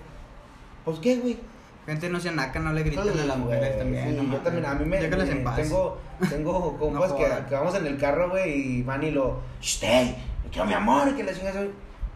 [0.85, 1.39] pues qué, güey.
[1.87, 4.09] Gente no se naca, no le griten a las mujeres también.
[4.09, 5.01] sí, no yo también, a mí me.
[5.01, 5.57] Déjalas me- en paz.
[5.57, 5.99] Tengo,
[6.31, 9.41] tengo compas No que, que vamos en el carro, güey, y van y lo.
[9.83, 10.15] Me
[10.51, 11.63] quiero mi amor, y que la chingada.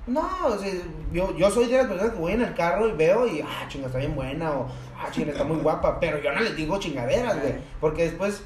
[0.07, 0.73] No, o sea,
[1.13, 3.67] yo, yo soy de las personas que voy en el carro y veo y, ah,
[3.69, 4.67] chinga, está bien buena, o,
[4.99, 8.43] ah, chinga, está muy guapa, pero yo no les digo chingaderas, güey, porque después,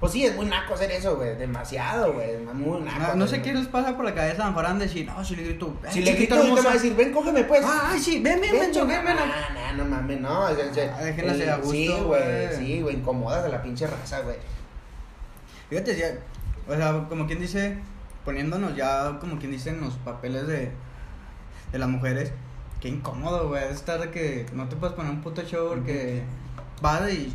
[0.00, 3.00] pues sí, es muy naco hacer eso, güey, demasiado, güey, es muy naco.
[3.00, 5.06] No, no sé qué les pasa por la cabeza, a lo mejor han de decir,
[5.06, 7.44] no, si le grito, eh, Si le grito, ahorita me va a decir, ven, cógeme,
[7.44, 7.62] pues.
[7.64, 9.16] Ah, ay, sí, ven, ven, ven, Ven, ven, ven.
[9.16, 10.40] No, no, no mames, no.
[10.42, 13.86] o sea, Ah, déjenlas el- a gusto, Sí, güey, sí, güey, incomodas a la pinche
[13.86, 14.36] raza, güey.
[15.68, 16.06] Fíjate, ya,
[16.68, 17.78] o sea, como quien dice,
[18.24, 20.70] poniéndonos ya, como quien dice, en los papeles de,
[21.72, 22.32] de las mujeres,
[22.80, 26.22] qué incómodo, güey, estar de que no te puedes poner un puto show porque
[26.80, 27.32] vas y,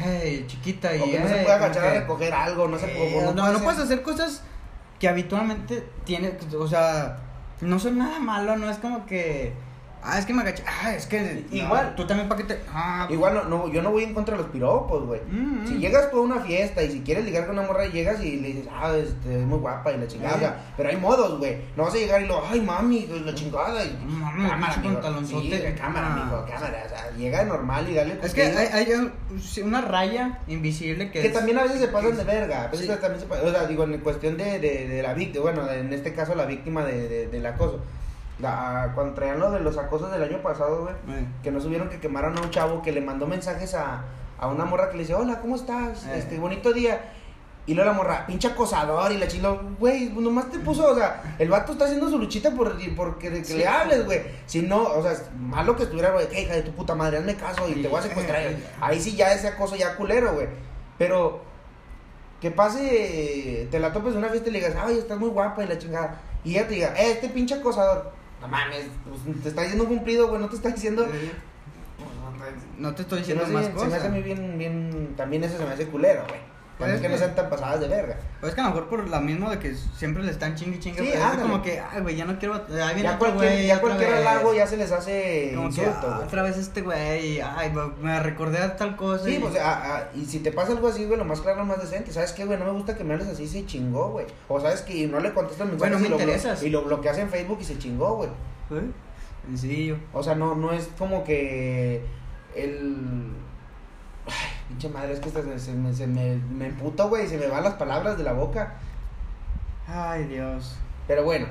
[0.00, 3.12] hey, chiquita, y, O que no se puede agachar a recoger algo, no se Eh,
[3.12, 3.26] puede.
[3.26, 4.42] no, no, puede puedes hacer cosas
[4.98, 7.18] que habitualmente tiene, o sea,
[7.60, 9.52] no son nada malo, no es como que,
[10.04, 11.90] ah, es que me agaché, ah, es que, Igual.
[11.90, 14.36] no, tú también para que te, ah, Igual no, no, yo no voy en contra
[14.36, 15.20] de los piropos, güey.
[15.30, 15.78] Mm, Si mm.
[15.80, 18.48] llegas tú a una fiesta y si quieres ligar con una morra, llegas y le
[18.48, 20.34] dices, ah, este, es muy guapa y la chingada.
[20.34, 20.36] Eh.
[20.36, 21.58] o sea, pero hay modos, güey.
[21.76, 23.84] No vas a llegar y lo, ay, mami, la chingada.
[23.84, 24.48] Y, Mami,
[24.82, 25.40] pinche amigo.
[25.40, 26.12] Sí, cámara, Ah.
[26.22, 26.82] amigo, cámara.
[26.84, 28.18] O sea, llega normal y dale.
[28.22, 28.86] Es que hay,
[29.62, 32.64] una raya invisible que, Que es- también a veces se pasan de verga.
[32.64, 32.92] A veces Sí.
[33.00, 33.46] también se pasan.
[33.46, 36.44] O sea, digo, en cuestión de, de, de la víctima, bueno, en este caso la
[36.46, 37.80] víctima de, de- del acoso.
[38.42, 41.88] La, cuando traían lo de los acosos del año pasado, güey, Eh, que no subieron
[41.88, 44.02] que quemaron a un chavo que le mandó mensajes a,
[44.38, 46.04] a una morra que le dice, hola, ¿cómo estás?
[46.06, 46.18] Eh.
[46.18, 47.00] Este, bonito día.
[47.64, 51.36] Y luego la morra, pinche acosador, y la chilo, güey, nomás te puso, o sea,
[51.38, 53.54] el vato está haciendo su luchita por, por que, Sí.
[53.56, 54.20] le hables, güey.
[54.46, 57.18] Si no, o sea, es malo que estuviera, güey, "Eh, hija de tu puta madre,
[57.18, 57.82] hazme caso y Sí.
[57.82, 58.40] te voy a secuestrar.
[58.42, 58.56] Eh.
[58.80, 60.48] Ahí sí ya ese acoso ya culero, güey.
[60.98, 61.42] Pero
[62.40, 65.62] que pase, te la topes en una fiesta y le digas, ay, estás muy guapa
[65.62, 66.20] y la chingada.
[66.42, 68.10] Y ella te diga, eh, este pinche acosador.
[68.42, 71.04] No mames, pues, te está diciendo cumplido, güey, no te está diciendo.
[71.04, 71.32] eh,
[72.78, 74.04] no te estoy diciendo más se me hace cosas.
[74.04, 76.40] a mí bien, bien, también eso se me hace culero, güey.
[76.88, 78.16] Es es que no que- sean tan pasadas de verga.
[78.40, 80.78] Pues es que a lo mejor por la misma de que siempre le están chingue
[80.80, 83.52] chingue, Sí, pero es como que, ay, güey, ya no quiero, viene Ya otro cualquier,
[83.52, 86.26] güey, ya cualquier halago ya se les hace Como que, insulto, ah, güey.
[86.28, 89.24] otra vez este güey, ay, me recordé a tal cosa.
[89.24, 91.58] Sí, y- pues, ah, ah, y si te pasa algo así, güey, lo más claro,
[91.58, 92.12] lo más decente.
[92.12, 92.58] ¿Sabes qué, güey?
[92.58, 94.26] No me gusta que me hables así, se chingó, güey.
[94.48, 96.62] O sabes que no le contestas mensajes Bueno, me y, lo interesas.
[96.62, 98.30] y lo bloqueas en Facebook y se chingó, güey.
[98.70, 98.90] ¿Eh?
[99.46, 99.96] Sencillo.
[100.12, 102.02] O sea, no, no es como que
[102.54, 102.96] el...
[104.26, 104.32] Ay,
[104.72, 107.62] pinche madre, es que se, se me, se me, me emputo, güey, se me van
[107.62, 108.74] las palabras de la boca.
[109.86, 110.76] Ay, Dios.
[111.06, 111.46] Pero bueno,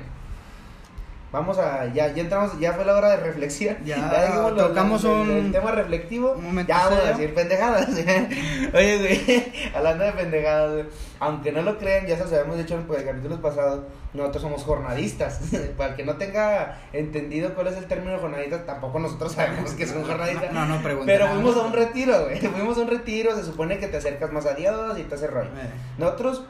[1.32, 1.86] vamos a...
[1.92, 3.76] Ya, ya entramos, ya fue la hora de reflexión.
[3.84, 6.32] Ya, dijimos lo- tocamos el- un- el tema reflectivo.
[6.32, 7.88] un ya vamos a decir pendejadas.
[8.74, 10.84] Oye, güey, hablando de pendejadas, güey.
[11.20, 13.80] Aunque no lo crean, ya se los habíamos dicho en pues, capítulos pasados,
[14.12, 15.40] nosotros somos jornadistas.
[15.76, 19.86] Para el que no tenga entendido cuál es el término jornadista, tampoco nosotros sabemos que
[19.86, 20.52] son jornadistas.
[20.52, 21.06] No, no, pregunta.
[21.06, 22.40] Pero fuimos a un retiro, güey.
[22.40, 25.28] Fuimos a un retiro, se supone que te acercas más a Dios y te hace
[25.28, 25.48] rollo.
[25.50, 26.42] Eh, Nosotros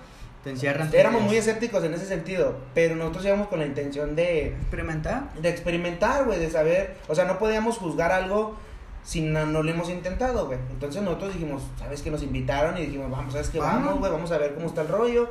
[0.44, 0.90] te encierran.
[0.92, 5.32] éramos muy escépticos en ese sentido, pero nosotros íbamos con la intención de, ¿Experimentar?
[5.34, 8.56] de experimentar, güey, de saber, o sea, no podíamos juzgar algo
[9.04, 10.58] si no, no lo hemos intentado, güey.
[10.70, 13.58] Entonces nosotros dijimos, ¿sabes que Nos invitaron y dijimos, vamos, ¿sabes qué?
[13.58, 13.98] Vamos.
[13.98, 15.28] Güey, vamos a ver cómo está el rollo.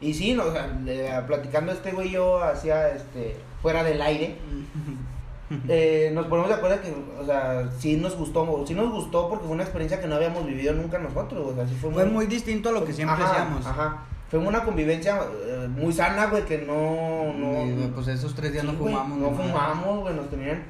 [0.00, 4.02] Y sí, no, o sea, le- platicando este güey y yo hacia, este, fuera del
[4.02, 4.36] aire,
[5.68, 9.44] eh, nos ponemos de acuerdo que, o sea, sí nos gustó, sí nos gustó porque
[9.44, 12.26] fue una experiencia que no habíamos vivido nunca nosotros, o sea, sí fue, Fue muy
[12.26, 13.66] distinto a lo que siempre Ajá, hacíamos.
[13.66, 13.96] Ajá.
[14.32, 18.64] Fue una convivencia eh, muy sana, güey, que no, no, Y, pues esos tres días
[18.64, 19.18] Sí, no fumamos.
[19.18, 19.48] no ni madre.
[19.52, 20.62] fumamos, güey, nos tenían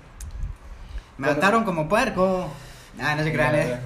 [1.16, 2.48] Me ataron como puerco.
[3.00, 3.76] Ah, no se crean, eh.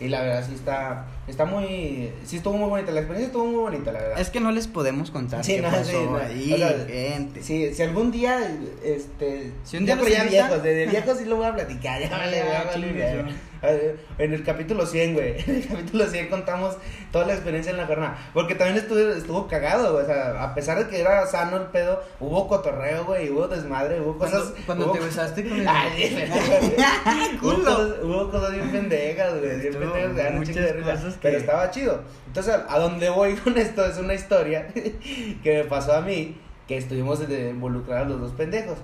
[0.00, 3.60] Y la verdad sí está, está muy, sí estuvo muy bonita, la experiencia estuvo muy
[3.60, 4.18] bonita, la verdad.
[4.18, 6.16] Es que no les podemos contar Sí, qué no, pasó sí, no.
[6.16, 7.42] ahí, O sea, gente.
[7.42, 8.38] Sí, si algún día,
[8.82, 12.00] este, Si un día pero ya viejos, de, de viejos sí lo voy a platicar,
[12.00, 16.76] ya Ah, vale, ya vale, En el capítulo 100, güey, en el capítulo 100 contamos
[17.12, 20.54] toda la experiencia en la jornada, porque también estuvo, estuvo cagado, güey, o sea, a
[20.54, 24.52] pesar de que era sano el pedo, hubo cotorreo, güey, hubo desmadre, hubo cosas...
[24.66, 25.68] Cuando, hubo- te besaste con el.
[25.68, 27.40] Ay, güey.
[27.40, 31.20] hubo, cosas, hubo cosas bien pendejas, güey, bien pendejas, un chingo de risa, cosas que-
[31.22, 32.00] pero estaba chido.
[32.26, 36.36] Entonces, a, dónde voy con esto es una historia que me pasó a mí,
[36.66, 38.78] que estuvimos involucrados los dos pendejos.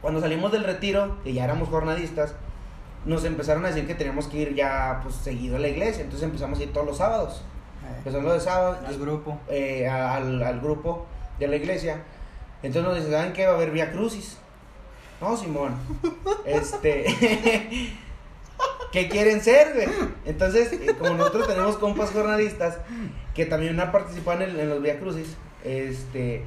[0.00, 2.34] Cuando salimos del retiro, que ya éramos jornadistas,
[3.06, 6.24] nos empezaron a decir que teníamos que ir ya, pues, seguido a la iglesia, entonces
[6.26, 7.42] empezamos a ir todos los sábados.
[7.84, 9.38] Eh, Empezamos los sábados, al grupo.
[9.48, 11.06] eh, al, al grupo
[11.38, 12.02] de la iglesia.
[12.62, 13.46] Entonces nos dicen, ¿saben qué?
[13.46, 14.36] Va a haber Vía Crucis.
[15.20, 15.74] No, Simón.
[16.44, 17.06] Este.
[18.92, 19.88] ¿Qué quieren ser, güey?
[20.24, 22.78] Entonces, eh, como nosotros tenemos compas jornalistas
[23.34, 26.44] que también han participado en, el- en los Vía Crucis, este.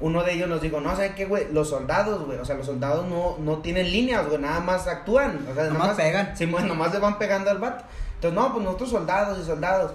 [0.00, 1.52] Uno de ellos nos dijo, no, ¿saben qué, güey?
[1.52, 2.38] Los soldados, güey.
[2.38, 4.40] O sea, los soldados no, no tienen líneas, güey.
[4.40, 5.46] Nada más actúan.
[5.50, 6.36] O sea, Nomás más pegan.
[6.36, 7.84] Sí, bueno, nomás le van pegando al vato.
[8.14, 9.92] Entonces, no, pues nosotros soldados y soldados.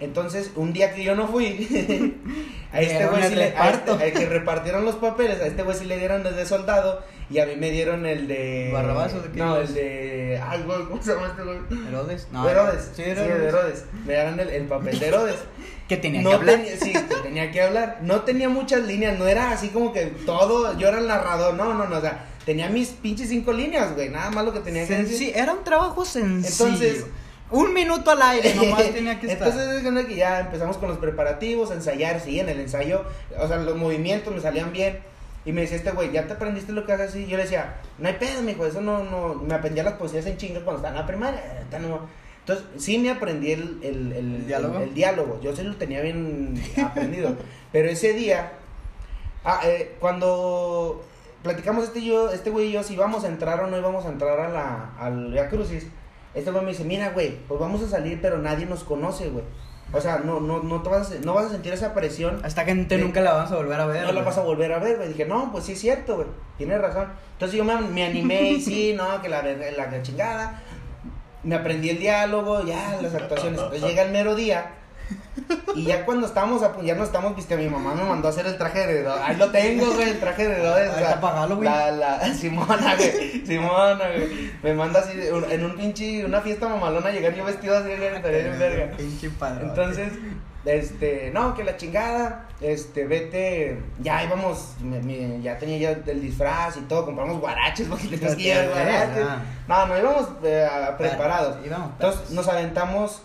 [0.00, 1.46] Entonces, un día que yo no fui,
[2.72, 5.76] a este güey sí le, a este- al que repartieron los papeles, a este güey
[5.76, 8.70] sí le dieron el de soldado y a mí me dieron el de...
[8.72, 10.40] ¿Barrabás o de qué No, el de...
[10.46, 11.58] Ay, güey, ¿cómo se llama este güey?
[11.88, 12.28] Herodes.
[12.32, 12.90] No, Herodes.
[12.94, 13.38] Sí, Sí, Herodes.
[13.40, 13.84] de Herodes.
[14.06, 15.36] Me dieron el, el papel de Herodes.
[15.88, 16.56] Que tenía no que hablar.
[16.56, 17.98] tenía, sí, que tenía que hablar.
[18.02, 21.74] No tenía muchas líneas, no era así como que todo, yo era el narrador, no,
[21.74, 24.86] no, no, o sea, tenía mis pinches cinco líneas, güey, nada más lo que tenía
[24.88, 25.34] que decir.
[25.34, 26.68] Senci- Era un trabajo sencillo.
[26.70, 27.04] Entonces-
[27.50, 29.48] un minuto al aire, nomás tenía que estar.
[29.48, 33.04] Entonces es que ya empezamos con los preparativos, ensayar, sí, en el ensayo,
[33.38, 35.00] o sea, los movimientos me salían bien.
[35.44, 37.26] Y me decía este güey, ¿ya te aprendiste lo que haces así?
[37.26, 40.36] Yo le decía, no hay pedo, mijo, eso no, no, me aprendía las poesías en
[40.38, 41.40] chinga cuando estaba en la primaria.
[41.80, 42.00] no".
[42.40, 44.76] Entonces, sí me aprendí el, el, el, ¿El diálogo?
[44.78, 47.34] el- el diálogo, yo sí lo tenía bien aprendido.
[47.72, 48.52] Pero ese día,
[49.44, 51.02] ah, eh, cuando
[51.42, 54.04] platicamos este, y yo, este güey y yo, si íbamos a entrar o no íbamos
[54.06, 55.86] a entrar a la, al Via Crucis,
[56.34, 59.44] este güey me dice, mira, güey, pues vamos a salir, pero nadie nos conoce, güey.
[59.92, 62.40] O sea, no, no, no, te vas a, no vas a sentir esa presión.
[62.44, 64.04] Esta gente nunca la vamos a volver a ver.
[64.04, 65.08] No la vas a volver a ver, güey.
[65.08, 66.26] Dije, no, pues sí es cierto, güey.
[66.58, 67.08] Tienes razón.
[67.32, 70.62] Entonces yo me, me animé y sí, no, que la, la, la chingada.
[71.42, 73.60] Me aprendí el diálogo, ya, las actuaciones.
[73.60, 74.70] Entonces llega el mero día.
[75.74, 78.46] Y ya cuando estábamos, a, ya no estamos, viste, mi mamá me mandó a hacer
[78.46, 79.20] el traje de Herodes.
[79.24, 80.90] Ahí lo tengo, güey, el traje de Herodes.
[80.90, 81.20] Ahí está.
[81.70, 84.52] La, la, Simona, güey, Simona, güey.
[84.62, 87.98] Me manda así, un- en un pinche, una fiesta mamalona, llegar yo vestido así, güey,
[88.00, 88.22] verga.
[88.96, 89.66] Pinche padre.
[89.66, 90.12] Entonces,
[90.64, 96.22] este, no, que la chingada, este, vete, ya íbamos, me- me- ya tenía ya el
[96.22, 99.26] disfraz y todo, compramos guaraches porque llevar guaraches.
[99.68, 101.56] No, no, íbamos eh, preparados.
[101.66, 103.20] Íbamos Entonces, nos aventamos,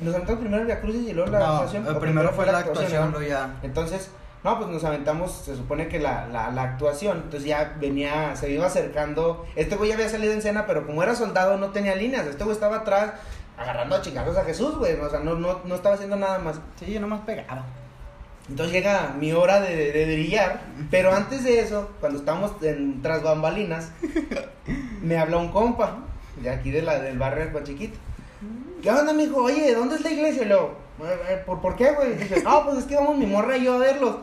[0.00, 1.86] nos aventamos primero el Via Crucis y luego la No, actuación.
[1.86, 3.22] eh, o primero fue la actuación, ¿no?
[3.22, 3.58] ya.
[3.62, 4.10] Entonces,
[4.44, 8.50] no, pues nos aventamos, se supone que la, la, la actuación, entonces ya venía, se
[8.50, 11.94] iba acercando, este güey ya había salido en escena, pero como era soldado no tenía
[11.94, 13.12] líneas, este güey estaba atrás
[13.58, 16.58] agarrando a chingazos a Jesús, güey, o sea, no, no, no estaba haciendo nada más.
[16.78, 17.64] Sí, yo nomás pegaba.
[18.48, 23.22] Entonces llega mi hora de, de brillar, pero antes de eso, cuando estábamos en, tras
[23.22, 23.90] bambalinas,
[25.02, 25.98] me habla un compa
[26.40, 27.98] de aquí de la, del barrio de Pachiquito.
[28.82, 29.42] ¿Qué onda, mijo?
[29.42, 30.42] Oye, ¿dónde es la iglesia?
[30.42, 32.14] Y luego, "Eh, eh, ¿por, ¿por qué, güey?
[32.16, 34.16] Dice, no, pues es que vamos mi morra y yo a verlos.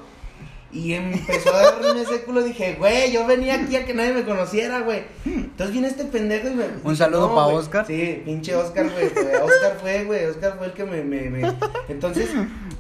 [0.71, 2.43] Y empezó a darme ese culo.
[2.43, 5.03] Dije, güey, yo venía aquí a que nadie me conociera, güey.
[5.25, 6.65] Entonces viene este pendejo y me.
[6.83, 7.55] Un saludo pa' güey".
[7.57, 7.85] Oscar.
[7.87, 9.05] Sí, pinche Oscar, güey.
[9.41, 10.25] Oscar fue, güey.
[10.25, 11.03] Oscar fue el que me.
[11.03, 11.53] me, me-
[11.87, 12.29] Entonces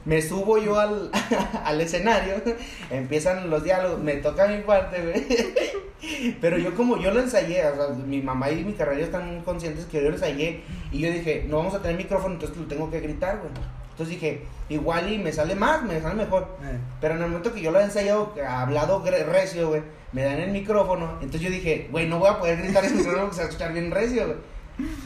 [0.07, 1.11] me subo yo al,
[1.65, 2.35] al escenario.
[2.89, 3.99] Empiezan los diálogos.
[3.99, 6.35] Me toca mi parte, güey.
[6.41, 9.85] Pero yo, como yo lo ensayé, o sea, mi mamá y mi carrera están conscientes
[9.85, 10.63] que yo lo ensayé.
[10.93, 13.51] Y yo dije, no vamos a tener micrófono, entonces lo tengo que gritar, güey.
[13.91, 16.55] Entonces dije, igual y me sale más, me sale mejor.
[16.63, 16.77] Eh.
[17.01, 19.81] Pero en el momento que yo lo he ensayado, hablado recio, güey,
[20.13, 21.15] me dan el micrófono.
[21.15, 23.49] Entonces yo dije, güey, no voy a poder gritar ese micrófono porque se va a
[23.49, 24.37] escuchar bien recio, güey.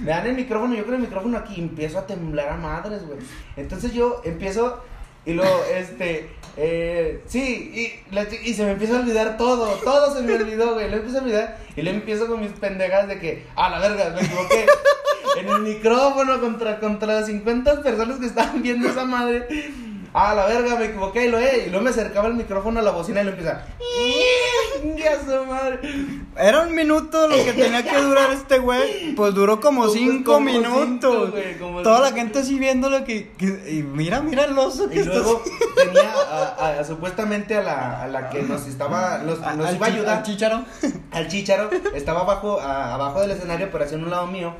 [0.01, 3.19] Me dan el micrófono, yo con el micrófono aquí empiezo a temblar a madres, güey.
[3.55, 4.83] Entonces yo empiezo
[5.25, 10.21] y luego, este, eh, sí, y, y se me empieza a olvidar todo, todo se
[10.23, 10.89] me olvidó, güey.
[10.89, 14.09] Lo empiezo a olvidar y luego empiezo con mis pendejas de que, ah, la verga,
[14.09, 14.65] me equivoqué.
[15.37, 19.47] En el micrófono contra, contra las 50 personas que estaban viendo esa madre.
[20.13, 21.63] Ah, la verga, me equivoqué y lo eh.
[21.67, 23.63] Y luego me acercaba el micrófono a la bocina y lo empieza.
[24.97, 25.79] ¡Ya su madre!
[26.37, 29.13] Era un minuto lo que tenía que durar este güey.
[29.15, 30.85] Pues duró como Como- cinco como minutos.
[30.85, 34.89] cinco, güey, como Toda la gente así viéndolo que, que- y mira, mira el oso
[34.89, 35.51] que Y está luego así.
[35.87, 39.75] tenía a, a- a- supuestamente a la, a la que nos estaba, nos, nos al
[39.75, 40.17] iba a ayudar.
[40.17, 40.65] al chícharo.
[41.11, 44.53] al chicharo, estaba abajo, abajo del escenario, pero hacia un lado mío.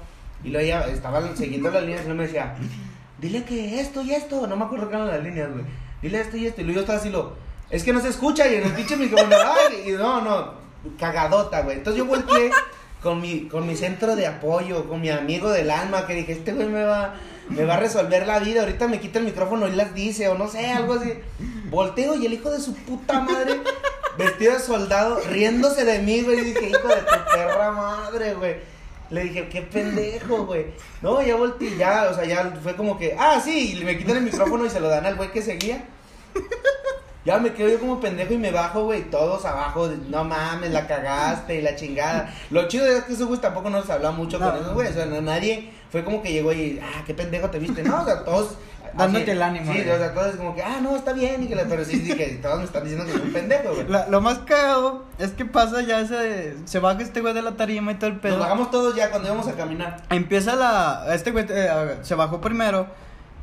[0.44, 2.56] Y luego ella estaba siguiendo las líneas y me decía,
[3.22, 5.64] dile que esto y esto, no me acuerdo qué eran las líneas, güey.
[6.02, 6.62] Dile esto y esto.
[6.62, 7.36] Y yo estaba así, lo,
[7.70, 9.36] es que no se escucha y en el pinche micrófono,
[9.70, 10.54] ay, y no, no,
[11.00, 11.78] cagadota, güey.
[11.78, 12.52] Entonces yo volteé
[13.02, 16.54] con mi, con mi centro de apoyo, con mi amigo del alma, que dije, este
[16.54, 17.14] güey me va,
[17.50, 18.62] me va a resolver la vida.
[18.62, 21.14] Ahorita me quita el micrófono y las dice, o no sé, algo así.
[21.70, 23.62] Volteo y el hijo de su puta madre,
[24.18, 26.40] vestido de soldado, riéndose de mí, güey.
[26.40, 28.71] Y dije, hijo de tu perra madre, güey.
[29.12, 30.68] Le dije, qué pendejo, güey.
[31.02, 34.18] No, ya volteé, ya, o sea, ya fue como que, ah, sí, y me quitan
[34.18, 35.86] el micrófono y se lo dan al güey que seguía.
[37.24, 40.88] Ya me quedo yo como pendejo y me bajo, güey, todos abajo, no mames, la
[40.88, 42.34] cagaste y la chingada.
[42.50, 44.50] Lo chido es que esos güey tampoco nos hablaba mucho No.
[44.50, 47.50] con esos güey, o sea, no- nadie fue como que llegó y, ah, qué pendejo
[47.52, 48.56] te viste, no, o sea, todos...
[48.94, 49.90] Dándote así- el ánimo, Sí, güey.
[49.92, 52.16] o sea, todos como que, ah, no, está bien, y que la- pero sí, sí,
[52.16, 53.88] que todos me están diciendo que soy un pendejo, güey.
[53.88, 56.56] La- lo más cagado es que pasa ya ese.
[56.66, 58.38] Se baja este güey de la tarima y todo el pedo.
[58.38, 60.04] Nos bajamos todos ya cuando íbamos a caminar.
[60.10, 61.06] Empieza la.
[61.14, 62.88] Este güey eh, se bajó primero.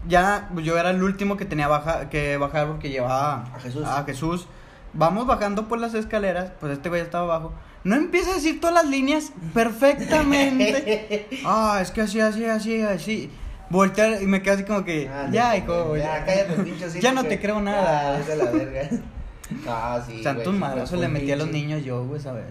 [0.06, 3.84] Ya pues, yo era el último que tenía baja, que bajar porque llevaba A Jesús.
[3.86, 4.46] a Jesús.
[4.94, 6.52] Vamos bajando por las escaleras.
[6.60, 7.52] Pues este güey estaba abajo.
[7.84, 11.26] No empieza a decir todas las líneas perfectamente.
[11.44, 13.30] Ah, es que así, así, así, así.
[13.70, 15.08] Voltear y me quedo así como que.
[15.08, 15.96] Ah, ya, no, hijo.
[15.96, 18.12] Ya, cállate, pinche hocico, Ya no te creo nada.
[18.12, 18.88] Ya, vete a la verga.
[19.66, 20.22] Ah, sí.
[20.22, 22.44] Fue le metí a los pinche- niños yo, güey, ¿sabes?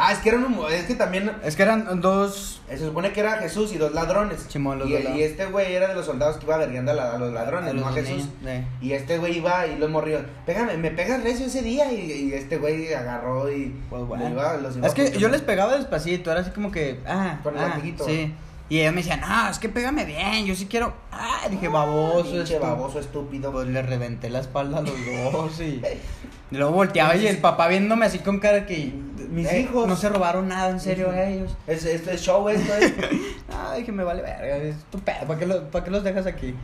[0.00, 2.62] Ah, es que eran un, es que también Es que eran dos.
[2.68, 4.46] se supone que era Jesús y dos ladrones.
[4.48, 7.14] Simón, los y, dos y este güey era de los soldados que iba vergueando a,
[7.14, 8.10] a los ladrones, a los no a Jesús.
[8.10, 8.86] niños, sí.
[8.86, 10.20] Y este güey iba y lo morrió.
[10.46, 11.92] Pégame, me pegas recio ese día.
[11.92, 13.74] Y, y este güey agarró y.
[13.90, 14.28] Pues bueno.
[14.30, 17.56] iba- los iba Es que yo les pegaba despacito, era así como que, ah, Con
[17.58, 18.32] el ah, sí.
[18.70, 20.92] Y ellos me decían, no, es que pégame bien, yo sí quiero.
[21.10, 22.42] Ah, dije, baboso.
[22.42, 22.60] Esto".
[22.60, 23.50] baboso estúpido.
[23.50, 24.92] Pues le reventé la espalda a los
[25.32, 25.80] dos y.
[26.50, 28.92] y luego volteaba y el papá viéndome así con cara que.
[29.30, 29.86] Mis "Eh, hijos".
[29.88, 31.56] No se robaron nada, en serio, ellos.
[31.66, 32.92] Es, esto es show, esto es.
[33.50, 36.26] Ah, dije, me vale verga, es tu pedo, ¿para qué, lo- ¿para qué los dejas
[36.26, 36.54] aquí?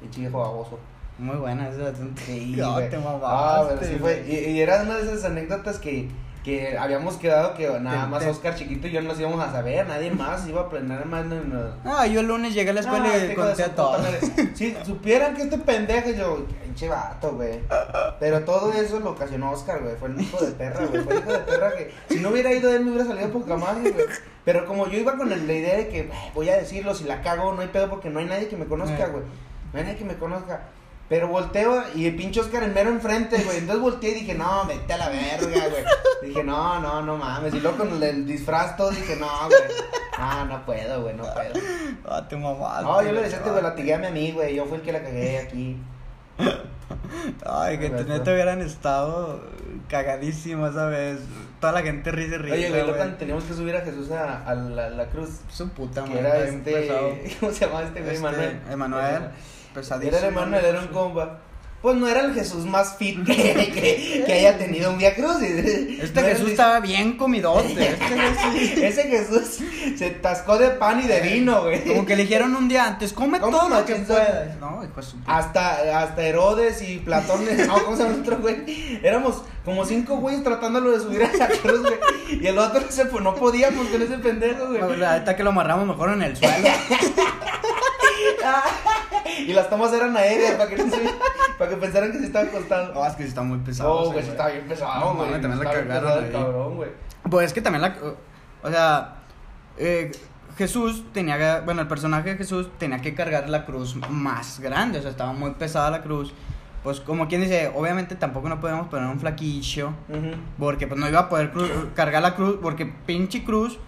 [0.00, 0.78] Pinche viejo baboso.
[1.18, 1.92] Muy buena esa.
[2.24, 4.24] Sí, No, te Ah, mamaste, pero sí fue.
[4.26, 6.08] Y, y era una de esas anécdotas que,
[6.44, 9.86] que habíamos quedado que nada más Oscar chiquito y yo no los íbamos a saber,
[9.86, 11.26] nadie más iba a aprender más.
[11.26, 11.74] No, no.
[11.84, 14.00] Ah, yo el lunes llegué a la escuela Ah, y conté a todos.
[14.54, 17.60] Si supieran que este pendejo, yo, pinche vato, güey.
[18.18, 19.96] Pero todo eso lo ocasionó Oscar, güey.
[19.96, 21.02] Fue el hijo de perra, güey.
[21.04, 23.56] Fue el hijo de perra que si no hubiera ido él me hubiera salido poca
[23.56, 24.06] madre, güey.
[24.44, 27.20] Pero como yo iba con la idea de que "Ay, voy a decirlo, si la
[27.20, 29.10] cago, no hay pedo porque no hay nadie que me conozca, Eh.
[29.10, 29.24] güey.
[29.72, 30.62] No hay nadie que me conozca.
[31.10, 33.58] Pero volteo y el pinche Oscar en mero enfrente, güey.
[33.58, 35.84] Entonces volteé y dije, no, vete a la verga, güey.
[36.22, 37.52] Dije, no, no, no mames.
[37.52, 39.60] Y luego con el, el disfraz todo dije, no, güey.
[40.16, 41.52] No, no puedo, güey, no puedo.
[42.08, 42.84] Ah, te mamaste.
[42.84, 43.60] No, yo le decía, te güey.
[43.60, 44.54] latigué a mí, güey.
[44.54, 45.76] Yo fui el que la cagué aquí.
[47.44, 48.12] Ay, que Correcto.
[48.12, 49.40] neta hubieran estado
[49.88, 51.18] cagadísimos esa vez.
[51.60, 52.54] Toda la gente risa y risa.
[52.54, 55.40] Oye, güey, luego teníamos que subir a Jesús a, a la, la cruz.
[55.50, 56.20] Su puta madre.
[56.20, 57.36] era este.
[57.40, 58.14] ¿Cómo se llamaba este güey?
[58.14, 58.60] Este, Emanuel.
[58.70, 59.22] Emanuel.
[59.74, 60.16] Pesadísimo.
[60.16, 61.38] Era el Emanuel, era un compa.
[61.82, 65.40] Pues no era el Jesús más fit que, que, que haya tenido un Via Cruz.
[65.40, 67.96] Este Jesús estaba bien comidote.
[68.54, 68.86] Este.
[68.86, 69.60] Ese Jesús
[69.96, 71.82] se tascó de pan y de vino, güey.
[71.84, 74.58] Como que le dijeron un día antes, come ¿Cómo todo lo que puedas.
[74.58, 75.16] No, hijo su.
[75.26, 79.00] Hasta, hasta Herodes y Platón, no, ¿cómo se llama el otro güey?
[79.02, 82.42] Éramos como cinco güeyes tratándolo de subir a la cruz, güey.
[82.42, 84.82] Y el otro se, pues, no podíamos con ese pendejo, güey.
[84.82, 86.68] Bueno, Ahorita que lo amarramos mejor en el suelo.
[89.48, 91.10] Y las tomas eran aéreas para que, no se-
[91.58, 92.94] para que pensaran que se estaba acostado.
[92.94, 93.94] No, es que sí está muy pesado.
[93.94, 95.30] No, ese güey, sí está bien pesado, No, güey.
[95.40, 96.90] también la cagaron cabrón, güey.
[97.30, 97.96] Pues es que también la.
[98.62, 99.16] O sea,
[99.78, 100.12] eh,
[100.56, 101.64] Jesús tenía que.
[101.64, 104.98] Bueno, el personaje de Jesús tenía que cargar la cruz más grande.
[104.98, 106.32] O sea, estaba muy pesada la cruz.
[106.82, 109.92] Pues, como quien dice, obviamente tampoco no podemos poner un flaquillo.
[110.58, 111.52] Porque pues no iba a poder
[111.94, 112.56] cargar la cruz.
[112.62, 113.78] Porque pinche cruz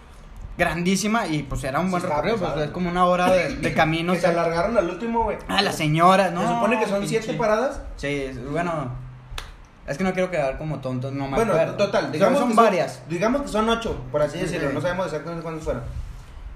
[0.57, 1.27] grandísima.
[1.27, 2.53] Y pues era un Sí, buen estaba recorrido.
[2.53, 4.13] Pues es como una hora de, de camino.
[4.13, 5.37] Que se alargaron al último, güey.
[5.47, 6.41] Ah, las señoras, ¿no?
[6.41, 7.81] Se supone que son pinche- siete paradas.
[7.97, 9.01] Sí, bueno.
[9.85, 11.75] Es que no quiero quedar como tonto, no me Bueno, acuerdo.
[11.75, 13.01] total, digamos son que varias.
[13.09, 14.69] Digamos que son ocho, por así Sí, decirlo.
[14.69, 14.75] sí.
[14.75, 15.83] No sabemos exactamente cuántas fueron.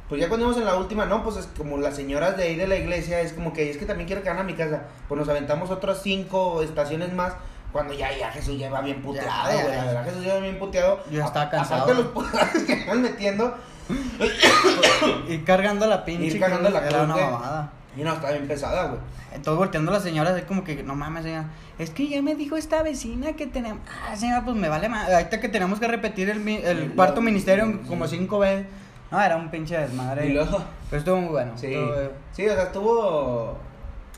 [0.08, 2.56] Pues ya cuando íbamos en la última, no, pues es como las señoras de ahí
[2.56, 4.84] de la iglesia, es como que es que también quiero quedar a mi casa.
[5.10, 7.34] Pues nos aventamos otras cinco estaciones más.
[7.74, 9.76] Cuando ya, ya Jesús lleva bien puteado, Ya, ya, güey.
[9.76, 9.86] La ya.
[9.88, 11.00] verdad, Jesús lleva bien puteado.
[11.12, 11.82] Yo estaba A- cansado.
[11.84, 13.58] Aparte los putazos que están metiendo.
[15.30, 16.26] Y cargando la pinche.
[16.28, 17.72] Ir cargando la Era una mamada.
[17.96, 19.00] Y no, está bien pesada, güey.
[19.34, 21.50] Entonces volteando a la señora, así como que, no mames, señora.
[21.80, 23.80] Es que ya me dijo esta vecina que tenemos.
[24.10, 25.10] Ah, señora, pues me vale más.
[25.12, 27.80] Ahorita que tenemos que repetir el, el cuarto ministerio sí.
[27.88, 28.66] como cinco veces.
[29.12, 30.28] No, era un pinche desmadre.
[30.28, 30.64] Y luego.
[30.90, 31.52] Pero estuvo muy bueno.
[31.56, 33.58] Sí, estuvo- sí, o sea, estuvo,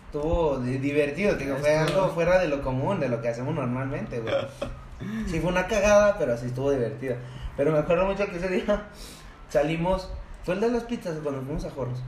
[0.05, 4.19] estuvo di- divertido, digo, fue algo fuera de lo común, de lo que hacemos normalmente,
[4.19, 4.33] güey.
[5.27, 7.15] Sí, fue una cagada, pero sí estuvo divertido.
[7.55, 8.83] Pero me acuerdo mucho que ese día
[9.49, 10.09] salimos
[10.45, 11.99] Fue el de las pizzas cuando fuimos a Jorros.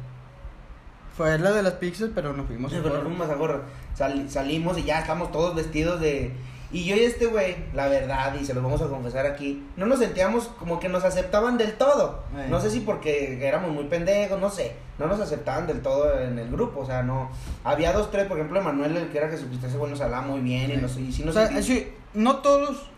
[1.15, 3.03] Fue la de las pizzas, pero nos fuimos Sí, a Jorros.
[3.03, 3.61] fuimos a Jorros.
[3.93, 6.33] Sal- salimos y ya estamos todos vestidos de.
[6.73, 9.85] Y yo y este güey, la verdad, y se los vamos a confesar aquí, no
[9.87, 12.23] nos sentíamos como que nos aceptaban del todo.
[12.37, 12.47] Eh.
[12.49, 14.77] No sé si porque éramos muy pendejos, no sé.
[14.97, 17.29] No nos aceptaban del todo en el grupo, o sea, no.
[17.65, 20.39] Había dos, tres, por ejemplo, Emanuel, el que era Jesucristo, ese güey nos hablaba muy
[20.39, 22.89] bien y, nos, y sí O nos sea, sentimos- sí, no todos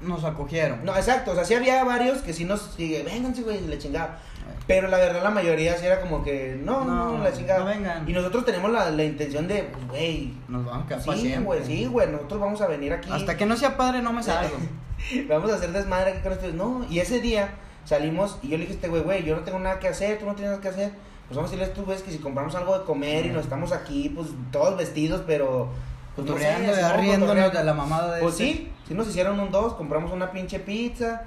[0.00, 0.84] nos acogieron.
[0.84, 2.72] No, exacto, o sea, sí había varios que sí nos.
[2.76, 4.18] Sí, vénganse, güey, le chingaba.
[4.66, 7.60] Pero la verdad, la mayoría sí era como que, no, no, No, la chingada.
[7.60, 8.08] no vengan.
[8.08, 10.34] Y nosotros tenemos la, la intención de, pues, güey.
[10.48, 13.10] Nos vamos a quedar Sí, güey, sí, güey, nosotros vamos a venir aquí.
[13.12, 14.56] Hasta que no sea padre no me salgo.
[15.28, 16.54] Vamos a hacer desmadre aquí con ustedes.
[16.54, 17.54] No, y ese día
[17.86, 20.18] salimos y yo le dije a este güey, güey, yo no tengo nada que hacer,
[20.18, 20.90] tú no tienes nada que hacer.
[21.26, 23.44] Pues vamos a decirle a estos güeyes que si compramos algo de comer y nos
[23.44, 25.68] estamos aquí, pues todos vestidos, pero.
[26.14, 28.44] Pues no sé, riéndonos de la mamada de Pues este.
[28.44, 31.22] sí, sí nos hicieron un dos, compramos una pinche pizza,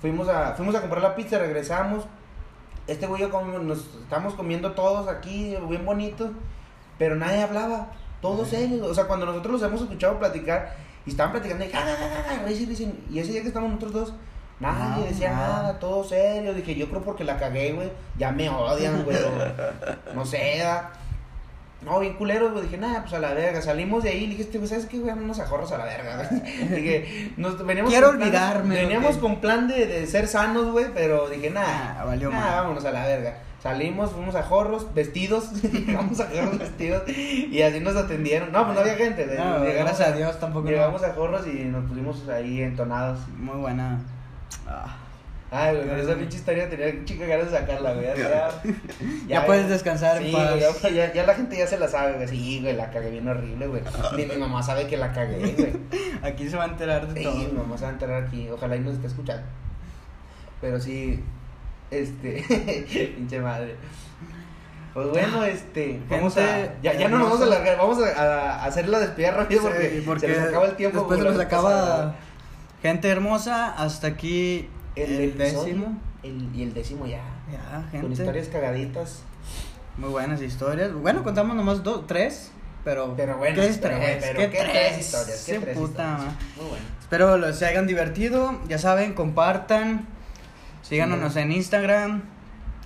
[0.00, 2.04] fuimos a, fuimos a comprar la pizza, regresamos.
[2.86, 6.30] Este güey yo comimos- nos estamos comiendo todos aquí, bien bonito,
[6.98, 7.88] pero nadie hablaba,
[8.22, 8.86] todos serios.
[8.86, 12.50] O sea, cuando nosotros los hemos escuchado platicar y estaban platicando, y, ja, ja, ja,
[12.50, 14.14] y ese día que estamos nosotros dos,
[14.60, 15.78] nadie No, decía nada.
[15.80, 16.54] todo serio.
[16.54, 19.16] Dije, yo creo porque la cagué, güey, ya me odian, güey,
[20.14, 20.92] no sé, da.
[21.82, 22.64] No, bien culeros, güey.
[22.64, 23.62] Dije, nada, pues a la verga.
[23.62, 25.10] Salimos de ahí le dije, este, güey, ¿sabes qué, güey?
[25.14, 26.40] Vámonos a jorros a la verga, güey.
[26.82, 30.86] Dije, nos veníamos Quiero con plan- olvidarme, Veníamos con plan de, de ser sanos, güey,
[30.94, 31.96] pero dije, nada.
[32.00, 33.38] Ah, valió nah, vámonos a la verga.
[33.62, 35.52] Salimos, fuimos a jorros, vestidos.
[35.62, 38.52] Llegamos a jorros vestidos y así nos atendieron.
[38.52, 39.26] No, pues no había gente.
[39.26, 40.70] de- No, gracias a Dios tampoco no.
[40.72, 43.20] Llegamos a jorros y nos pusimos ahí entonados.
[43.38, 44.00] Muy buena.
[44.66, 44.96] Ah.
[45.52, 48.06] Ay, güey, pero esa pinche historia tenía chica ganas de sacarla, güey.
[48.16, 48.50] Ya,
[49.26, 50.50] Ya puedes descansar en sí, paz.
[50.80, 52.28] güey, ya, la gente ya se la sabe, güey.
[52.28, 53.82] Sí, güey, la cagué bien horrible, güey.
[54.16, 55.72] Ni mi mamá sabe que la cagué, güey.
[56.22, 57.34] Aquí se va a enterar de Sí, todo.
[57.34, 58.48] mi mamá se va a enterar aquí.
[58.48, 59.42] Ojalá y nos esté escuchando.
[60.60, 61.24] Pero sí,
[61.90, 62.44] este,
[63.16, 63.74] pinche madre.
[64.94, 68.64] Pues bueno, este, vamos a, ya, ya no nos vamos a alargar, vamos a, a
[68.64, 70.98] hacer la despedida rápido porque, Sí, porque se nos acaba el tiempo.
[70.98, 71.70] Después se nos acaba.
[71.70, 72.16] pasada.
[72.82, 75.98] Gente hermosa, hasta aquí el, el, episodio, décimo.
[76.22, 77.22] el- y el décimo ya.
[77.50, 78.12] Ya, Con gente.
[78.22, 79.22] historias cagaditas.
[79.96, 80.92] Muy buenas historias.
[80.92, 82.52] Bueno, contamos nomás dos, tres.
[82.84, 84.16] Pero, Pero bueno, ¿qué es pero, tres?
[84.24, 84.98] pero ¿Qué, qué tres?
[84.98, 86.34] historias, qué Sí, tres puta, historias.
[86.56, 86.84] Muy bueno.
[87.00, 88.58] Espero los se hayan divertido.
[88.68, 90.06] Ya saben, compartan.
[90.82, 91.38] Síganos Sí.
[91.40, 92.22] en Instagram.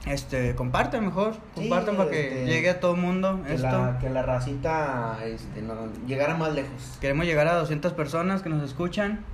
[0.07, 1.33] Este, compartan mejor.
[1.35, 1.39] Sí,
[1.69, 3.69] Compartan para que este, llegue a todo el mundo Que esto.
[3.69, 5.75] la, que la racita este, no,
[6.07, 6.99] llegara más lejos.
[7.01, 9.25] Queremos llegar a 200 personas que nos escuchan.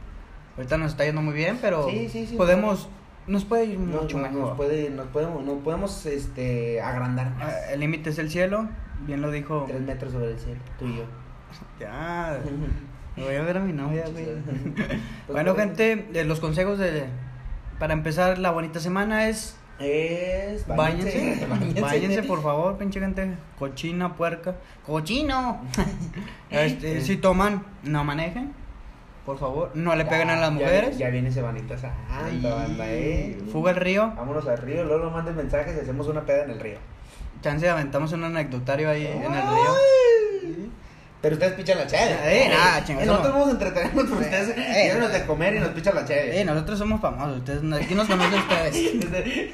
[0.57, 2.37] Ahorita nos está yendo muy bien, pero Sí, sí, sí.
[2.37, 2.89] podemos,
[3.27, 4.41] nos puede ir No, mucho no, mejor.
[4.41, 7.53] nos, puede, nos podemos, nos podemos este, agrandar más.
[7.55, 8.69] Ah, El límite es el cielo,
[9.07, 9.65] bien lo dijo.
[9.69, 11.05] Tres metros sobre el cielo, tú y yo.
[11.79, 12.41] Ya,
[13.17, 14.27] me voy a ver a mi novia, güey.
[14.77, 14.99] Pues,
[15.29, 17.05] bueno, pues, gente, eh, los consejos de
[17.79, 20.67] para empezar la bonita semana es Es.
[20.67, 25.63] Báñense por favor, pinche gente cochina, puerca, cochino.
[26.51, 28.53] Este, si toman, no manejen,
[29.27, 30.99] por favor, no le peguen a las Ya- mujeres.
[30.99, 33.39] Ya, viene Semanita Santa, banda, eh.
[33.53, 36.51] Fuga al río, Vámonos al río, luego nos manden mensajes y hacemos una peda en
[36.51, 36.79] el río.
[37.43, 39.75] chance aventamos un anecdotario ahí en el río.
[41.23, 42.17] Pero ustedes pichan la cheve.
[42.25, 43.33] Eh, nada, Eh, eso Nosotros no.
[43.35, 46.41] vamos a entretenernos, pero ustedes Eh, llévenos de comer y nos pichan la cheve.
[46.41, 48.93] Eh, nosotros somos famosos, ustedes, aquí nos conocen ustedes.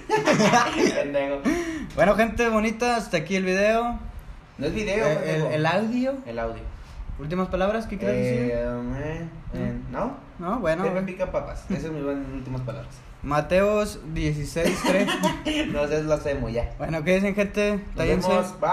[1.97, 3.99] Bueno, gente bonita, hasta aquí el video.
[4.59, 6.15] No es video, Eh, el audio.
[6.27, 6.63] El audio.
[7.19, 8.53] Últimas palabras, ¿qué quieres Eh, decir?
[8.53, 10.17] eh, eh, ¿No?
[10.39, 10.83] No, bueno.
[10.85, 11.65] Pepe pica papas.
[11.71, 12.95] Esas son mis buenas últimas palabras.
[13.23, 15.09] Mateos 16, 3.
[15.73, 16.71] No, esas las hacemos ya.
[16.79, 17.81] bueno, ¿qué dicen, gente?
[17.97, 18.61] Nos vemos.
[18.61, 18.71] Bye.